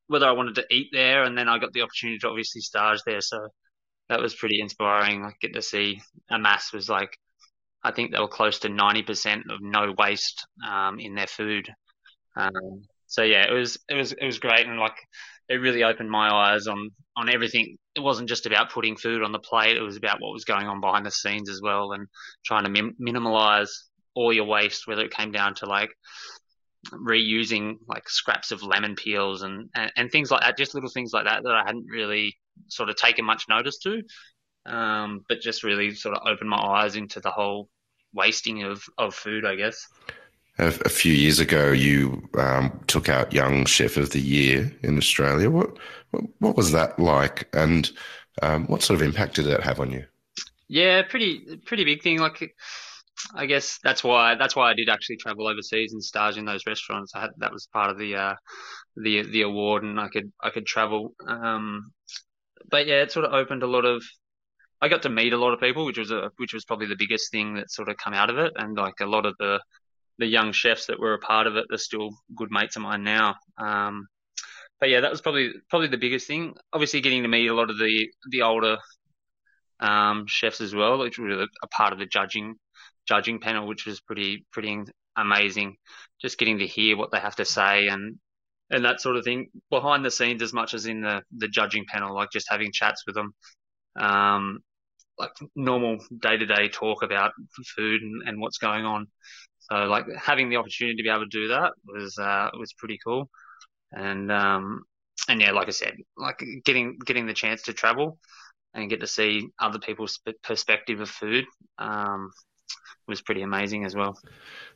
whether 0.06 0.26
I 0.26 0.32
wanted 0.32 0.56
to 0.56 0.66
eat 0.70 0.88
there, 0.92 1.22
and 1.24 1.36
then 1.36 1.48
I 1.48 1.58
got 1.58 1.72
the 1.72 1.82
opportunity 1.82 2.18
to 2.18 2.28
obviously 2.28 2.60
stage 2.60 3.00
there. 3.06 3.20
So 3.20 3.48
that 4.08 4.20
was 4.20 4.34
pretty 4.34 4.60
inspiring. 4.60 5.22
Like 5.22 5.40
get 5.40 5.54
to 5.54 5.62
see 5.62 6.00
Amass 6.30 6.72
was 6.72 6.88
like, 6.88 7.16
I 7.82 7.92
think 7.92 8.12
they 8.12 8.20
were 8.20 8.28
close 8.28 8.60
to 8.60 8.68
ninety 8.68 9.02
percent 9.02 9.44
of 9.50 9.60
no 9.60 9.94
waste 9.96 10.46
um, 10.66 10.98
in 11.00 11.14
their 11.14 11.26
food. 11.26 11.68
Um, 12.36 12.84
so 13.06 13.22
yeah, 13.22 13.46
it 13.48 13.52
was 13.52 13.78
it 13.88 13.94
was 13.94 14.12
it 14.12 14.24
was 14.24 14.38
great, 14.38 14.66
and 14.66 14.78
like 14.78 14.96
it 15.48 15.56
really 15.56 15.84
opened 15.84 16.10
my 16.10 16.30
eyes 16.30 16.66
on 16.66 16.90
on 17.16 17.28
everything. 17.28 17.76
It 17.94 18.00
wasn't 18.00 18.28
just 18.28 18.46
about 18.46 18.72
putting 18.72 18.96
food 18.96 19.22
on 19.22 19.32
the 19.32 19.38
plate; 19.38 19.76
it 19.76 19.82
was 19.82 19.96
about 19.96 20.20
what 20.20 20.32
was 20.32 20.44
going 20.44 20.66
on 20.66 20.80
behind 20.80 21.06
the 21.06 21.10
scenes 21.10 21.48
as 21.50 21.60
well, 21.62 21.92
and 21.92 22.06
trying 22.44 22.64
to 22.64 22.70
min- 22.70 22.96
minimalize 23.00 23.70
all 24.14 24.32
your 24.32 24.46
waste, 24.46 24.86
whether 24.86 25.02
it 25.04 25.14
came 25.14 25.32
down 25.32 25.54
to 25.56 25.66
like 25.66 25.90
reusing 26.92 27.76
like 27.88 28.08
scraps 28.08 28.50
of 28.50 28.62
lemon 28.62 28.94
peels 28.94 29.42
and, 29.42 29.68
and, 29.74 29.92
and 29.96 30.10
things 30.10 30.30
like 30.30 30.42
that, 30.42 30.56
just 30.56 30.74
little 30.74 30.90
things 30.90 31.12
like 31.12 31.24
that 31.24 31.42
that 31.42 31.52
I 31.52 31.64
hadn't 31.64 31.86
really 31.88 32.36
sort 32.68 32.88
of 32.88 32.96
taken 32.96 33.24
much 33.24 33.46
notice 33.48 33.78
to, 33.78 34.02
um, 34.66 35.24
but 35.28 35.40
just 35.40 35.64
really 35.64 35.94
sort 35.94 36.16
of 36.16 36.26
opened 36.26 36.50
my 36.50 36.56
eyes 36.56 36.96
into 36.96 37.20
the 37.20 37.30
whole 37.30 37.68
wasting 38.12 38.62
of, 38.62 38.84
of 38.98 39.14
food, 39.14 39.44
I 39.44 39.56
guess. 39.56 39.86
A, 40.58 40.66
a 40.66 40.88
few 40.88 41.12
years 41.12 41.40
ago, 41.40 41.72
you 41.72 42.28
um, 42.38 42.80
took 42.86 43.08
out 43.08 43.32
Young 43.32 43.66
Chef 43.66 43.96
of 43.96 44.10
the 44.10 44.20
Year 44.20 44.72
in 44.82 44.96
Australia. 44.96 45.50
What 45.50 45.78
what, 46.12 46.24
what 46.38 46.56
was 46.56 46.70
that 46.70 46.96
like, 46.96 47.48
and 47.52 47.90
um, 48.40 48.66
what 48.66 48.82
sort 48.82 49.00
of 49.00 49.04
impact 49.04 49.34
did 49.34 49.46
that 49.46 49.64
have 49.64 49.80
on 49.80 49.90
you? 49.90 50.04
Yeah, 50.68 51.02
pretty 51.02 51.56
pretty 51.66 51.84
big 51.84 52.02
thing. 52.02 52.20
Like 52.20 52.54
I 53.34 53.46
guess 53.46 53.78
that's 53.82 54.04
why 54.04 54.34
that's 54.34 54.56
why 54.56 54.70
I 54.70 54.74
did 54.74 54.88
actually 54.88 55.16
travel 55.16 55.46
overseas 55.46 55.92
and 55.92 56.02
stage 56.02 56.36
in 56.36 56.44
those 56.44 56.66
restaurants. 56.66 57.12
I 57.14 57.22
had 57.22 57.30
that 57.38 57.52
was 57.52 57.66
part 57.72 57.90
of 57.90 57.98
the 57.98 58.16
uh, 58.16 58.34
the 58.96 59.22
the 59.22 59.42
award, 59.42 59.82
and 59.84 59.98
I 60.00 60.08
could 60.08 60.32
I 60.42 60.50
could 60.50 60.66
travel. 60.66 61.14
Um, 61.26 61.92
but 62.70 62.86
yeah, 62.86 63.02
it 63.02 63.12
sort 63.12 63.26
of 63.26 63.32
opened 63.32 63.62
a 63.62 63.68
lot 63.68 63.84
of. 63.84 64.02
I 64.80 64.88
got 64.88 65.02
to 65.02 65.08
meet 65.08 65.32
a 65.32 65.38
lot 65.38 65.54
of 65.54 65.60
people, 65.60 65.86
which 65.86 65.98
was 65.98 66.10
a 66.10 66.30
which 66.36 66.52
was 66.52 66.64
probably 66.64 66.86
the 66.86 66.96
biggest 66.98 67.30
thing 67.30 67.54
that 67.54 67.70
sort 67.70 67.88
of 67.88 67.96
come 67.96 68.14
out 68.14 68.30
of 68.30 68.38
it, 68.38 68.52
and 68.56 68.76
like 68.76 69.00
a 69.00 69.06
lot 69.06 69.26
of 69.26 69.34
the 69.38 69.60
the 70.18 70.26
young 70.26 70.52
chefs 70.52 70.86
that 70.86 71.00
were 71.00 71.14
a 71.14 71.18
part 71.18 71.46
of 71.46 71.56
it, 71.56 71.66
they're 71.68 71.78
still 71.78 72.10
good 72.36 72.50
mates 72.50 72.76
of 72.76 72.82
mine 72.82 73.02
now. 73.02 73.34
Um, 73.58 74.06
but 74.80 74.90
yeah, 74.90 75.00
that 75.00 75.10
was 75.10 75.20
probably 75.22 75.52
probably 75.70 75.88
the 75.88 75.98
biggest 75.98 76.26
thing. 76.26 76.54
Obviously, 76.72 77.00
getting 77.00 77.22
to 77.22 77.28
meet 77.28 77.48
a 77.48 77.54
lot 77.54 77.70
of 77.70 77.78
the 77.78 78.08
the 78.30 78.42
older 78.42 78.76
um, 79.80 80.26
chefs 80.26 80.60
as 80.60 80.74
well, 80.74 80.98
which 80.98 81.18
were 81.18 81.46
a 81.62 81.68
part 81.68 81.92
of 81.92 81.98
the 81.98 82.06
judging 82.06 82.56
judging 83.06 83.40
panel, 83.40 83.66
which 83.66 83.86
was 83.86 84.00
pretty 84.00 84.46
pretty 84.52 84.78
amazing. 85.16 85.76
Just 86.20 86.38
getting 86.38 86.58
to 86.58 86.66
hear 86.66 86.96
what 86.96 87.10
they 87.10 87.20
have 87.20 87.36
to 87.36 87.44
say 87.44 87.88
and 87.88 88.18
and 88.70 88.84
that 88.84 89.00
sort 89.00 89.16
of 89.16 89.24
thing 89.24 89.48
behind 89.70 90.04
the 90.04 90.10
scenes 90.10 90.42
as 90.42 90.52
much 90.52 90.74
as 90.74 90.86
in 90.86 91.00
the 91.02 91.22
the 91.36 91.48
judging 91.48 91.84
panel, 91.86 92.14
like 92.14 92.30
just 92.32 92.46
having 92.50 92.72
chats 92.72 93.04
with 93.06 93.14
them, 93.14 93.34
um, 93.98 94.60
like 95.18 95.30
normal 95.54 95.98
day 96.20 96.36
to 96.36 96.46
day 96.46 96.68
talk 96.68 97.02
about 97.02 97.32
food 97.76 98.02
and, 98.02 98.28
and 98.28 98.40
what's 98.40 98.58
going 98.58 98.84
on. 98.84 99.06
So 99.60 99.84
like 99.84 100.04
having 100.16 100.50
the 100.50 100.56
opportunity 100.56 100.96
to 100.96 101.02
be 101.02 101.08
able 101.08 101.20
to 101.20 101.26
do 101.26 101.48
that 101.48 101.72
was 101.86 102.18
uh, 102.18 102.50
was 102.58 102.72
pretty 102.74 102.98
cool, 103.04 103.30
and 103.92 104.30
um, 104.32 104.82
and 105.28 105.40
yeah, 105.40 105.52
like 105.52 105.68
I 105.68 105.72
said, 105.72 105.94
like 106.16 106.42
getting 106.64 106.98
getting 107.04 107.26
the 107.26 107.34
chance 107.34 107.62
to 107.62 107.72
travel 107.72 108.18
and 108.74 108.90
get 108.90 109.00
to 109.00 109.06
see 109.06 109.46
other 109.58 109.78
people's 109.78 110.18
perspective 110.42 111.00
of 111.00 111.08
food 111.08 111.44
um, 111.78 112.30
was 113.06 113.22
pretty 113.22 113.42
amazing 113.42 113.84
as 113.84 113.94
well. 113.94 114.18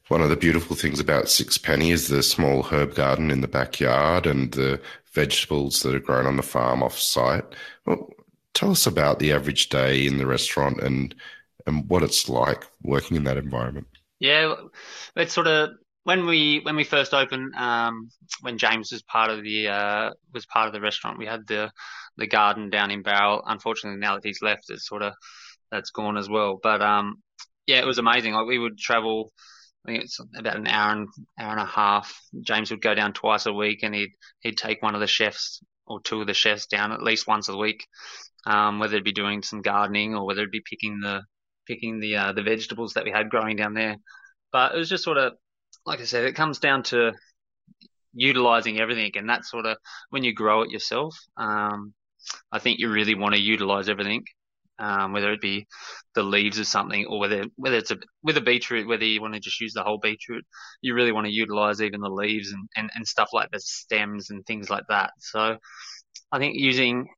One 0.09 0.23
of 0.23 0.31
the 0.31 0.37
beautiful 0.37 0.77
things 0.77 1.01
about 1.01 1.29
Sixpenny 1.29 1.91
is 1.91 2.09
the 2.09 2.23
small 2.23 2.63
herb 2.63 2.95
garden 2.95 3.31
in 3.31 3.41
the 3.41 3.49
backyard 3.49 4.27
and 4.27 4.53
the 4.53 4.81
vegetables 5.13 5.83
that 5.83 5.95
are 5.95 6.01
grown 6.01 6.27
on 6.27 6.37
the 6.37 6.43
farm 6.43 6.83
off 6.83 6.99
site. 6.99 7.45
Well, 7.87 8.11
tell 8.55 8.71
us 8.71 8.87
about 8.87 9.19
the 9.19 9.33
average 9.33 9.69
day 9.69 10.07
in 10.07 10.19
the 10.19 10.27
restaurant 10.27 10.81
and 10.81 11.15
and 11.67 11.89
what 11.89 12.03
it's 12.03 12.29
like 12.29 12.65
working 12.83 13.17
in 13.17 13.25
that 13.25 13.37
environment. 13.37 13.87
Yeah, 14.21 14.55
it's 15.17 15.35
sort 15.35 15.47
of 15.47 15.71
when 16.05 16.25
we 16.25 16.61
when 16.61 16.75
we 16.75 16.85
first 16.85 17.13
opened, 17.13 17.55
um, 17.55 18.09
when 18.41 18.57
James 18.57 18.91
was 18.91 19.03
part 19.03 19.31
of 19.31 19.43
the 19.43 19.69
uh, 19.69 20.11
was 20.33 20.47
part 20.47 20.67
of 20.67 20.73
the 20.73 20.81
restaurant, 20.81 21.19
we 21.19 21.27
had 21.27 21.47
the 21.47 21.71
the 22.17 22.27
garden 22.27 22.71
down 22.71 22.91
in 22.91 23.03
Bowral. 23.03 23.43
Unfortunately, 23.47 24.01
now 24.01 24.15
that 24.15 24.25
he's 24.25 24.41
left, 24.41 24.71
it's 24.71 24.89
sort 24.89 25.03
of 25.03 25.13
that's 25.71 25.91
gone 25.91 26.17
as 26.17 26.29
well. 26.29 26.59
But 26.63 26.81
um, 26.81 27.23
yeah, 27.69 27.81
it 27.81 27.87
was 27.87 27.99
amazing. 27.99 28.33
Like 28.33 28.47
we 28.47 28.59
would 28.59 28.79
travel. 28.79 29.31
I 29.87 29.93
think 29.93 30.05
it's 30.05 30.19
about 30.37 30.57
an 30.57 30.67
hour 30.67 30.93
and 30.93 31.09
hour 31.39 31.53
and 31.53 31.61
a 31.61 31.67
half. 31.67 32.19
James 32.41 32.71
would 32.71 32.81
go 32.81 32.95
down 32.95 33.13
twice 33.13 33.45
a 33.47 33.53
week, 33.53 33.81
and 33.83 33.95
he'd 33.95 34.13
he'd 34.41 34.57
take 34.57 34.83
one 34.83 34.95
of 34.95 35.03
the 35.03 35.07
chefs 35.07 35.61
or 35.87 36.01
two 36.01 36.23
of 36.23 36.27
the 36.27 36.35
chefs 36.35 36.67
down 36.67 36.93
at 36.93 37.03
least 37.03 37.29
once 37.29 37.49
a 37.49 37.57
week, 37.57 37.87
um, 38.47 38.79
whether 38.79 38.95
it'd 38.95 39.05
be 39.05 39.13
doing 39.13 39.43
some 39.43 39.61
gardening 39.61 40.15
or 40.15 40.27
whether 40.27 40.41
it'd 40.41 40.51
be 40.51 40.63
picking 40.69 41.01
the 41.01 41.23
picking 41.67 42.01
the 42.01 42.17
uh, 42.17 42.33
the 42.33 42.43
vegetables 42.43 42.95
that 42.95 43.05
we 43.05 43.11
had 43.11 43.29
growing 43.29 43.57
down 43.57 43.75
there. 43.75 43.97
But 44.51 44.75
it 44.75 44.79
was 44.79 44.89
just 44.89 45.05
sort 45.05 45.19
of 45.19 45.35
like 45.85 46.01
I 46.01 46.05
said, 46.05 46.25
it 46.25 46.35
comes 46.35 46.59
down 46.61 46.85
to 46.85 47.13
utilizing 48.15 48.81
everything, 48.81 49.13
and 49.17 49.29
that's 49.29 49.51
sort 49.51 49.67
of 49.67 49.77
when 50.09 50.25
you 50.25 50.33
grow 50.33 50.63
it 50.63 50.71
yourself. 50.71 51.15
Um, 51.37 51.93
I 52.51 52.61
think 52.61 52.79
you 52.79 52.91
really 52.91 53.15
want 53.15 53.35
to 53.35 53.41
utilize 53.41 53.91
everything 53.91 54.25
um, 54.79 55.13
whether 55.13 55.33
it 55.33 55.41
be 55.41 55.67
the 56.15 56.23
leaves 56.23 56.59
of 56.59 56.67
something 56.67 57.07
or 57.07 57.19
whether 57.19 57.45
whether 57.57 57.77
it's 57.77 57.91
a 57.91 57.99
with 58.23 58.37
a 58.37 58.41
beetroot, 58.41 58.87
whether 58.87 59.05
you 59.05 59.21
want 59.21 59.35
to 59.35 59.41
just 59.41 59.61
use 59.61 59.73
the 59.75 59.83
whole 59.83 59.99
beetroot, 59.99 60.45
you 60.83 60.95
really 60.95 61.13
want 61.13 61.27
to 61.27 61.33
utilize 61.33 61.81
even 61.81 62.01
the 62.01 62.09
leaves 62.09 62.53
and, 62.53 62.69
and, 62.77 62.91
and 62.95 63.07
stuff 63.07 63.31
like 63.33 63.51
the 63.51 63.61
stems 63.61 64.31
and 64.31 64.45
things 64.47 64.71
like 64.71 64.85
that. 64.89 65.13
So 65.19 65.59
I 66.33 66.39
think 66.39 66.57
using 66.57 67.09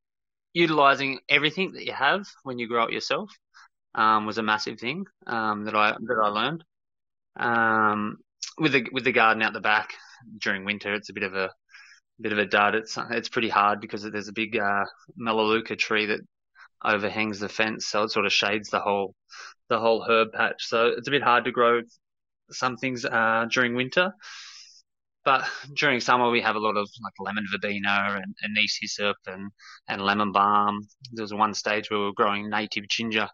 utilizing 0.53 1.21
everything 1.29 1.73
that 1.73 1.85
you 1.85 1.93
have 1.93 2.27
when 2.43 2.59
you 2.59 2.67
grow 2.67 2.85
it 2.85 2.93
yourself 2.93 3.31
um, 3.95 4.27
was 4.27 4.39
a 4.39 4.43
massive 4.43 4.79
thing 4.79 5.05
um, 5.27 5.65
that 5.65 5.75
I 5.75 5.93
that 5.93 6.23
I 6.23 6.29
learned. 6.29 6.65
Um, 7.37 8.19
with 8.59 8.73
the 8.73 8.87
with 8.93 9.05
the 9.05 9.13
garden 9.13 9.43
out 9.43 9.53
the 9.53 9.61
back 9.61 9.95
during 10.39 10.65
winter, 10.65 10.95
it's 10.95 11.11
a 11.11 11.15
bit 11.15 11.23
of 11.23 11.35
a 11.35 11.51
bit 12.21 12.33
of 12.33 12.39
a 12.39 12.47
dud. 12.47 12.75
It's 12.75 12.99
it's 13.11 13.29
pretty 13.29 13.49
hard 13.49 13.81
because 13.81 14.03
there's 14.03 14.29
a 14.29 14.33
big 14.33 14.57
uh, 14.59 14.85
melaleuca 15.17 15.77
tree 15.77 16.07
that 16.07 16.21
overhangs 16.85 17.41
the 17.41 17.49
fence, 17.49 17.87
so 17.87 18.05
it 18.05 18.11
sort 18.11 18.27
of 18.27 18.33
shades 18.33 18.71
the 18.71 18.81
whole 18.81 19.15
the 19.69 19.79
whole 19.79 20.05
herb 20.09 20.33
patch. 20.33 20.67
So 20.67 20.87
it's 20.89 21.09
a 21.09 21.11
bit 21.13 21.23
hard 21.23 21.45
to 21.45 21.53
grow 21.53 21.83
some 22.51 22.77
things 22.77 23.05
uh, 23.05 23.47
during 23.53 23.75
winter. 23.77 24.13
but 25.25 25.45
during 25.77 26.01
summer 26.01 26.31
we 26.31 26.41
have 26.41 26.57
a 26.57 26.59
lot 26.59 26.77
of 26.77 26.89
like 27.03 27.13
lemon 27.19 27.47
verbena 27.53 28.21
and 28.23 28.35
anise 28.45 28.79
hyssop 28.81 29.17
and, 29.27 29.51
and 29.89 30.01
lemon 30.03 30.33
balm. 30.33 30.81
There 31.13 31.23
was 31.23 31.35
one 31.35 31.55
stage 31.55 31.91
where 31.91 32.01
we 32.01 32.07
were 32.07 32.13
growing 32.13 32.49
native 32.49 32.89
ginger, 32.89 33.29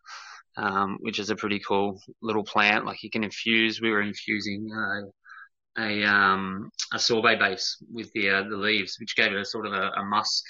um, 0.56 0.98
which 1.00 1.18
is 1.18 1.30
a 1.30 1.36
pretty 1.36 1.60
cool 1.60 2.00
little 2.22 2.44
plant. 2.44 2.86
Like 2.86 3.02
you 3.02 3.10
can 3.10 3.24
infuse. 3.24 3.80
We 3.80 3.90
were 3.90 4.02
infusing 4.02 4.68
uh, 4.74 5.82
a 5.82 6.04
um, 6.04 6.70
a 6.92 6.98
sorbet 6.98 7.38
base 7.38 7.76
with 7.92 8.12
the 8.14 8.30
uh, 8.30 8.42
the 8.48 8.56
leaves, 8.56 8.96
which 9.00 9.16
gave 9.16 9.32
it 9.32 9.40
a 9.40 9.44
sort 9.44 9.66
of 9.66 9.72
a, 9.72 9.90
a 10.00 10.04
musk 10.04 10.44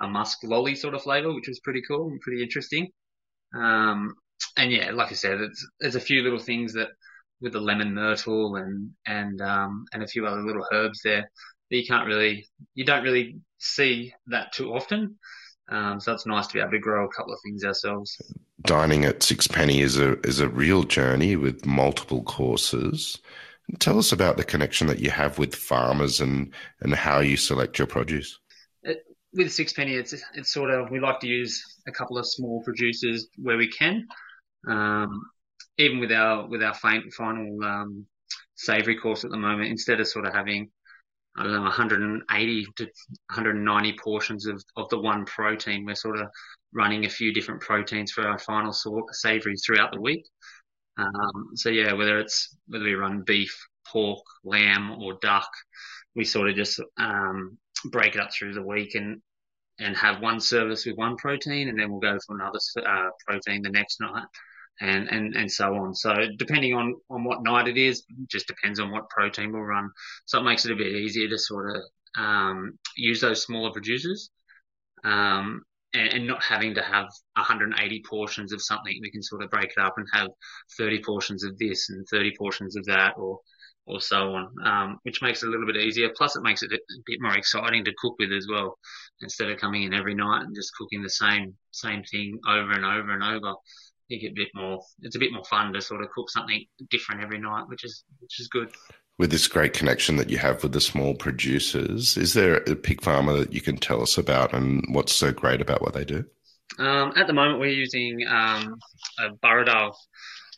a 0.00 0.06
musk 0.06 0.38
lolly 0.44 0.74
sort 0.74 0.94
of 0.94 1.02
flavor, 1.02 1.32
which 1.32 1.48
was 1.48 1.60
pretty 1.60 1.82
cool 1.86 2.08
and 2.08 2.20
pretty 2.20 2.42
interesting. 2.42 2.88
Um, 3.54 4.14
and 4.56 4.70
yeah, 4.70 4.90
like 4.92 5.10
I 5.10 5.14
said, 5.14 5.38
there's 5.80 5.94
a 5.94 6.00
few 6.00 6.22
little 6.22 6.38
things 6.38 6.72
that 6.74 6.88
with 7.40 7.52
the 7.52 7.60
lemon 7.60 7.94
myrtle 7.94 8.56
and 8.56 8.90
and 9.06 9.40
um, 9.42 9.84
and 9.92 10.02
a 10.02 10.06
few 10.06 10.26
other 10.26 10.42
little 10.42 10.66
herbs 10.72 11.00
there 11.04 11.30
that 11.70 11.76
you 11.76 11.86
can't 11.86 12.06
really 12.06 12.46
you 12.74 12.84
don't 12.84 13.04
really 13.04 13.38
see 13.58 14.12
that 14.28 14.52
too 14.52 14.72
often. 14.72 15.16
Um, 15.68 15.98
so 16.00 16.12
it's 16.12 16.26
nice 16.26 16.46
to 16.46 16.54
be 16.54 16.60
able 16.60 16.70
to 16.72 16.78
grow 16.78 17.04
a 17.04 17.12
couple 17.12 17.32
of 17.32 17.40
things 17.44 17.64
ourselves. 17.64 18.16
Dining 18.62 19.04
at 19.04 19.22
Sixpenny 19.22 19.80
is 19.80 19.98
a 19.98 20.18
is 20.20 20.40
a 20.40 20.48
real 20.48 20.84
journey 20.84 21.36
with 21.36 21.66
multiple 21.66 22.22
courses. 22.22 23.18
Tell 23.80 23.98
us 23.98 24.12
about 24.12 24.36
the 24.36 24.44
connection 24.44 24.86
that 24.86 25.00
you 25.00 25.10
have 25.10 25.38
with 25.38 25.54
farmers 25.54 26.20
and 26.20 26.52
and 26.80 26.94
how 26.94 27.20
you 27.20 27.36
select 27.36 27.78
your 27.78 27.86
produce. 27.86 28.38
It, 29.36 29.42
with 29.44 29.52
Sixpenny, 29.52 29.94
it's 29.94 30.14
it's 30.34 30.52
sort 30.52 30.70
of 30.70 30.90
we 30.90 31.00
like 31.00 31.20
to 31.20 31.26
use 31.26 31.62
a 31.86 31.92
couple 31.92 32.18
of 32.18 32.26
small 32.26 32.62
producers 32.62 33.28
where 33.36 33.56
we 33.56 33.68
can. 33.68 34.06
Um, 34.68 35.22
even 35.78 36.00
with 36.00 36.12
our 36.12 36.48
with 36.48 36.62
our 36.62 36.74
final 36.74 37.64
um, 37.64 38.06
savory 38.54 38.96
course 38.98 39.24
at 39.24 39.30
the 39.30 39.36
moment, 39.36 39.70
instead 39.70 40.00
of 40.00 40.08
sort 40.08 40.26
of 40.26 40.34
having 40.34 40.70
I 41.36 41.42
don't 41.42 41.52
know 41.52 41.62
180 41.62 42.66
to 42.76 42.84
190 42.84 43.98
portions 44.02 44.46
of, 44.46 44.62
of 44.76 44.88
the 44.88 44.98
one 44.98 45.24
protein, 45.26 45.84
we're 45.84 45.94
sort 45.94 46.18
of 46.18 46.28
running 46.72 47.04
a 47.04 47.10
few 47.10 47.32
different 47.32 47.60
proteins 47.60 48.12
for 48.12 48.26
our 48.26 48.38
final 48.38 48.72
savory 49.12 49.56
throughout 49.56 49.92
the 49.92 50.00
week. 50.00 50.26
Um, 50.98 51.50
so 51.54 51.68
yeah, 51.68 51.92
whether 51.92 52.18
it's 52.18 52.56
whether 52.68 52.84
we 52.84 52.94
run 52.94 53.22
beef, 53.22 53.54
pork, 53.86 54.24
lamb, 54.44 54.92
or 54.92 55.18
duck, 55.20 55.50
we 56.14 56.24
sort 56.24 56.48
of 56.48 56.56
just 56.56 56.80
um, 56.98 57.58
break 57.90 58.14
it 58.14 58.20
up 58.20 58.32
through 58.32 58.54
the 58.54 58.62
week 58.62 58.94
and 58.94 59.20
and 59.78 59.96
have 59.96 60.22
one 60.22 60.40
service 60.40 60.86
with 60.86 60.96
one 60.96 61.16
protein, 61.16 61.68
and 61.68 61.78
then 61.78 61.90
we'll 61.90 62.00
go 62.00 62.18
for 62.26 62.34
another 62.34 62.58
uh, 62.86 63.10
protein 63.26 63.62
the 63.62 63.70
next 63.70 64.00
night 64.00 64.24
and, 64.80 65.08
and, 65.08 65.34
and 65.34 65.50
so 65.50 65.74
on. 65.74 65.94
So 65.94 66.14
depending 66.38 66.74
on, 66.74 66.94
on 67.10 67.24
what 67.24 67.42
night 67.42 67.68
it 67.68 67.76
is, 67.76 68.04
just 68.30 68.46
depends 68.46 68.80
on 68.80 68.90
what 68.90 69.08
protein 69.08 69.52
we'll 69.52 69.62
run. 69.62 69.90
So 70.26 70.38
it 70.38 70.44
makes 70.44 70.64
it 70.64 70.72
a 70.72 70.76
bit 70.76 70.88
easier 70.88 71.28
to 71.28 71.38
sort 71.38 71.76
of 71.76 71.82
um, 72.22 72.78
use 72.96 73.20
those 73.20 73.42
smaller 73.42 73.70
producers 73.72 74.30
um, 75.04 75.62
and, 75.94 76.08
and, 76.08 76.26
not 76.26 76.42
having 76.42 76.74
to 76.74 76.82
have 76.82 77.06
180 77.34 78.02
portions 78.08 78.52
of 78.52 78.62
something. 78.62 78.98
We 79.02 79.10
can 79.10 79.22
sort 79.22 79.42
of 79.42 79.50
break 79.50 79.72
it 79.76 79.78
up 79.78 79.94
and 79.98 80.06
have 80.12 80.30
30 80.78 81.02
portions 81.02 81.44
of 81.44 81.58
this 81.58 81.90
and 81.90 82.06
30 82.10 82.32
portions 82.38 82.76
of 82.76 82.84
that 82.86 83.14
or 83.18 83.40
or 83.86 84.00
so 84.00 84.34
on, 84.34 84.52
um, 84.64 84.98
which 85.04 85.22
makes 85.22 85.42
it 85.42 85.46
a 85.46 85.50
little 85.50 85.66
bit 85.66 85.76
easier. 85.76 86.10
Plus, 86.16 86.36
it 86.36 86.42
makes 86.42 86.62
it 86.62 86.72
a 86.72 86.78
bit 87.06 87.18
more 87.20 87.36
exciting 87.36 87.84
to 87.84 87.94
cook 87.98 88.16
with 88.18 88.32
as 88.32 88.46
well, 88.50 88.78
instead 89.20 89.50
of 89.50 89.58
coming 89.58 89.84
in 89.84 89.94
every 89.94 90.14
night 90.14 90.42
and 90.42 90.54
just 90.54 90.72
cooking 90.76 91.02
the 91.02 91.10
same 91.10 91.54
same 91.70 92.02
thing 92.04 92.38
over 92.48 92.72
and 92.72 92.84
over 92.84 93.12
and 93.12 93.22
over 93.22 93.54
you 94.08 94.20
get 94.20 94.32
a 94.32 94.34
bit 94.34 94.48
more. 94.54 94.82
It's 95.02 95.16
a 95.16 95.18
bit 95.18 95.32
more 95.32 95.44
fun 95.44 95.72
to 95.72 95.80
sort 95.80 96.02
of 96.02 96.10
cook 96.10 96.30
something 96.30 96.64
different 96.90 97.22
every 97.22 97.38
night, 97.38 97.68
which 97.68 97.84
is 97.84 98.04
which 98.20 98.40
is 98.40 98.48
good. 98.48 98.72
With 99.18 99.30
this 99.30 99.48
great 99.48 99.72
connection 99.72 100.16
that 100.16 100.28
you 100.28 100.38
have 100.38 100.62
with 100.62 100.72
the 100.72 100.80
small 100.80 101.14
producers, 101.14 102.16
is 102.16 102.34
there 102.34 102.56
a 102.56 102.76
pig 102.76 103.02
farmer 103.02 103.32
that 103.38 103.52
you 103.52 103.62
can 103.62 103.78
tell 103.78 104.02
us 104.02 104.18
about 104.18 104.52
and 104.52 104.84
what's 104.90 105.14
so 105.14 105.32
great 105.32 105.60
about 105.60 105.80
what 105.80 105.94
they 105.94 106.04
do? 106.04 106.24
Um, 106.78 107.12
at 107.16 107.26
the 107.26 107.32
moment, 107.32 107.58
we're 107.58 107.70
using 107.70 108.26
um, 108.28 108.76
a 109.18 109.30
Burradale 109.42 109.94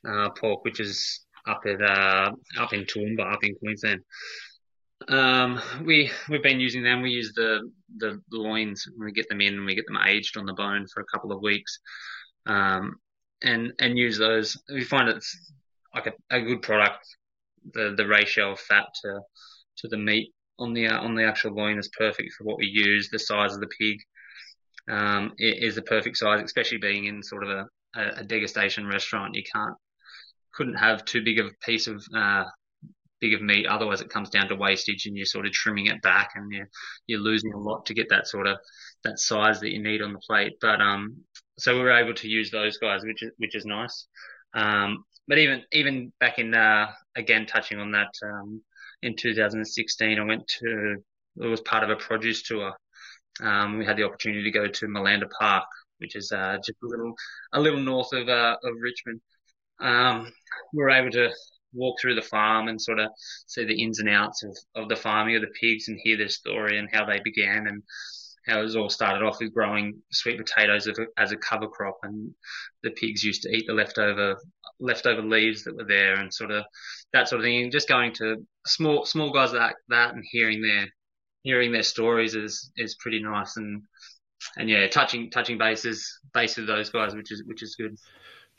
uh, 0.09 0.31
pork, 0.31 0.65
which 0.65 0.81
is 0.81 1.21
up 1.49 1.63
at 1.67 1.83
uh, 1.83 2.33
up 2.59 2.73
in 2.73 2.85
Toowoomba, 2.85 3.33
up 3.33 3.43
in 3.43 3.55
Queensland. 3.57 4.01
Um, 5.09 5.61
we 5.85 6.11
we've 6.29 6.43
been 6.43 6.61
using 6.61 6.83
them. 6.83 7.03
We 7.03 7.11
use 7.11 7.33
the 7.35 7.71
the 7.97 8.21
loins. 8.33 8.87
We 8.99 9.13
get 9.13 9.29
them 9.29 9.41
in 9.41 9.55
and 9.55 9.67
we 9.67 9.75
get 9.75 9.87
them 9.87 9.99
aged 10.05 10.37
on 10.37 10.47
the 10.47 10.53
bone 10.53 10.87
for 10.93 11.01
a 11.01 11.07
couple 11.13 11.33
of 11.33 11.43
weeks. 11.43 11.79
Um, 12.47 12.97
and 13.43 13.73
and 13.79 13.99
use 13.99 14.19
those. 14.19 14.57
We 14.69 14.85
find 14.85 15.09
it's 15.09 15.53
like 15.95 16.07
a, 16.07 16.37
a 16.37 16.41
good 16.41 16.63
product. 16.63 17.07
The 17.73 17.95
the 17.97 18.07
ratio 18.07 18.53
of 18.53 18.61
fat 18.61 18.87
to 19.03 19.21
to 19.79 19.89
the 19.89 19.99
meat 19.99 20.33
on 20.59 20.75
the 20.75 20.89
uh, 20.89 21.01
on 21.01 21.15
the 21.15 21.25
actual 21.25 21.55
loin 21.55 21.79
is 21.79 21.91
perfect 21.97 22.33
for 22.35 22.45
what 22.45 22.59
we 22.59 22.67
use. 22.67 23.09
The 23.09 23.19
size 23.19 23.55
of 23.55 23.61
the 23.61 23.71
pig 23.79 23.99
um, 24.89 25.33
is 25.39 25.75
the 25.75 25.83
perfect 25.83 26.17
size, 26.17 26.43
especially 26.43 26.79
being 26.79 27.07
in 27.07 27.23
sort 27.23 27.45
of 27.45 27.51
a, 27.51 27.67
a, 27.95 28.25
degustation 28.25 28.91
restaurant. 28.91 29.35
You 29.35 29.43
can't 29.53 29.75
couldn't 30.59 30.75
have 30.75 31.05
too 31.05 31.23
big 31.23 31.39
of 31.39 31.47
a 31.47 31.65
piece 31.65 31.87
of 31.87 32.05
uh, 32.15 32.45
big 33.21 33.33
of 33.33 33.41
meat. 33.41 33.67
Otherwise, 33.67 34.01
it 34.01 34.11
comes 34.11 34.29
down 34.29 34.49
to 34.49 34.57
wastage, 34.57 35.07
and 35.07 35.17
you're 35.17 35.25
sort 35.25 35.47
of 35.47 35.53
trimming 35.53 35.87
it 35.87 36.03
back, 36.03 36.31
and 36.35 36.53
you're 36.53 36.69
you're 37.07 37.21
losing 37.21 37.55
a 37.55 37.59
lot 37.59 37.87
to 37.87 37.95
get 37.95 38.09
that 38.11 38.27
sort 38.27 38.49
of 38.49 38.59
that 39.05 39.21
size 39.21 39.61
that 39.61 39.71
you 39.71 39.81
need 39.81 40.03
on 40.03 40.13
the 40.13 40.19
plate. 40.19 40.55
But 40.61 40.81
um, 40.81 41.19
so 41.59 41.77
we 41.77 41.83
were 41.83 41.93
able 41.93 42.15
to 42.15 42.29
use 42.29 42.51
those 42.51 42.77
guys, 42.79 43.03
which 43.05 43.23
is 43.23 43.31
which 43.39 43.55
is 43.55 43.65
nice. 43.65 44.09
Um, 44.53 45.05
but 45.29 45.39
even 45.39 45.63
even 45.73 46.13
back 46.19 46.41
in 46.41 46.53
uh, 46.55 46.91
again 47.15 47.47
touching 47.47 47.79
on 47.79 47.93
that 47.93 48.13
um, 48.25 48.61
in 49.03 49.15
2016, 49.17 50.19
I 50.19 50.25
went 50.25 50.47
to 50.59 50.97
it 51.41 51.47
was 51.47 51.61
part 51.61 51.85
of 51.85 51.91
a 51.91 51.97
produce 51.97 52.43
tour. 52.43 52.73
Um, 53.41 53.79
we 53.79 53.87
had 53.87 53.97
the 53.97 54.03
opportunity 54.03 54.43
to 54.43 54.51
go 54.51 54.67
to 54.67 54.87
Malanda 54.87 55.31
Park, 55.39 55.67
which 55.99 56.17
is 56.17 56.33
uh, 56.33 56.57
just 56.57 56.79
a 56.83 56.87
little 56.87 57.15
a 57.53 57.61
little 57.61 57.81
north 57.81 58.13
of 58.13 58.29
uh, 58.29 58.57
of 58.65 58.75
Richmond. 58.81 59.21
Um, 59.81 60.33
we 60.73 60.83
were 60.83 60.91
able 60.91 61.11
to 61.13 61.31
walk 61.73 62.01
through 62.01 62.15
the 62.15 62.23
farm 62.23 62.69
and 62.69 62.81
sort 62.81 62.99
of 62.99 63.11
see 63.47 63.65
the 63.65 63.83
ins 63.83 64.01
and 64.01 64.09
outs 64.09 64.43
of, 64.43 64.57
of 64.75 64.89
the 64.89 64.97
farming 64.97 65.37
of 65.37 65.43
the 65.43 65.53
pigs 65.61 65.89
and 65.89 65.99
hear 66.03 66.17
their 66.17 66.29
story 66.29 66.79
and 66.79 66.89
how 66.93 67.05
they 67.05 67.21
began 67.23 67.67
and 67.67 67.83
how 68.47 68.61
it 68.61 68.63
was 68.63 68.77
all 68.77 68.89
started 68.89 69.23
off 69.25 69.39
with 69.41 69.53
growing 69.53 70.01
sweet 70.11 70.39
potatoes 70.39 70.89
as 71.19 71.33
a 71.33 71.37
cover 71.37 71.69
crop, 71.69 71.99
and 72.03 72.35
the 72.83 72.91
pigs 72.91 73.23
used 73.23 73.43
to 73.43 73.51
eat 73.51 73.67
the 73.67 73.75
leftover 73.75 74.37
leftover 74.81 75.23
leaves 75.23 75.65
that 75.65 75.77
were 75.77 75.85
there, 75.85 76.15
and 76.15 76.33
sort 76.33 76.51
of 76.51 76.65
that 77.13 77.29
sort 77.29 77.41
of 77.41 77.45
thing. 77.45 77.63
And 77.63 77.73
just 77.73 77.89
going 77.89 78.13
to 78.15 78.37
small 78.67 79.05
small 79.05 79.33
guys 79.33 79.53
like 79.53 79.77
that 79.89 80.15
and 80.15 80.25
hearing 80.31 80.63
their 80.63 80.87
hearing 81.43 81.73
their 81.73 81.83
stories 81.83 82.35
is 82.35 82.73
is 82.77 82.97
pretty 82.97 83.23
nice, 83.23 83.57
and 83.57 83.83
and 84.57 84.69
yeah, 84.69 84.87
touching 84.89 85.31
touching 85.31 85.59
bases 85.59 86.19
base 86.35 86.57
with 86.57 86.67
those 86.67 86.91
guys, 86.91 87.15
which 87.15 87.33
is 87.33 87.43
which 87.47 87.63
is 87.63 87.75
good. 87.77 87.97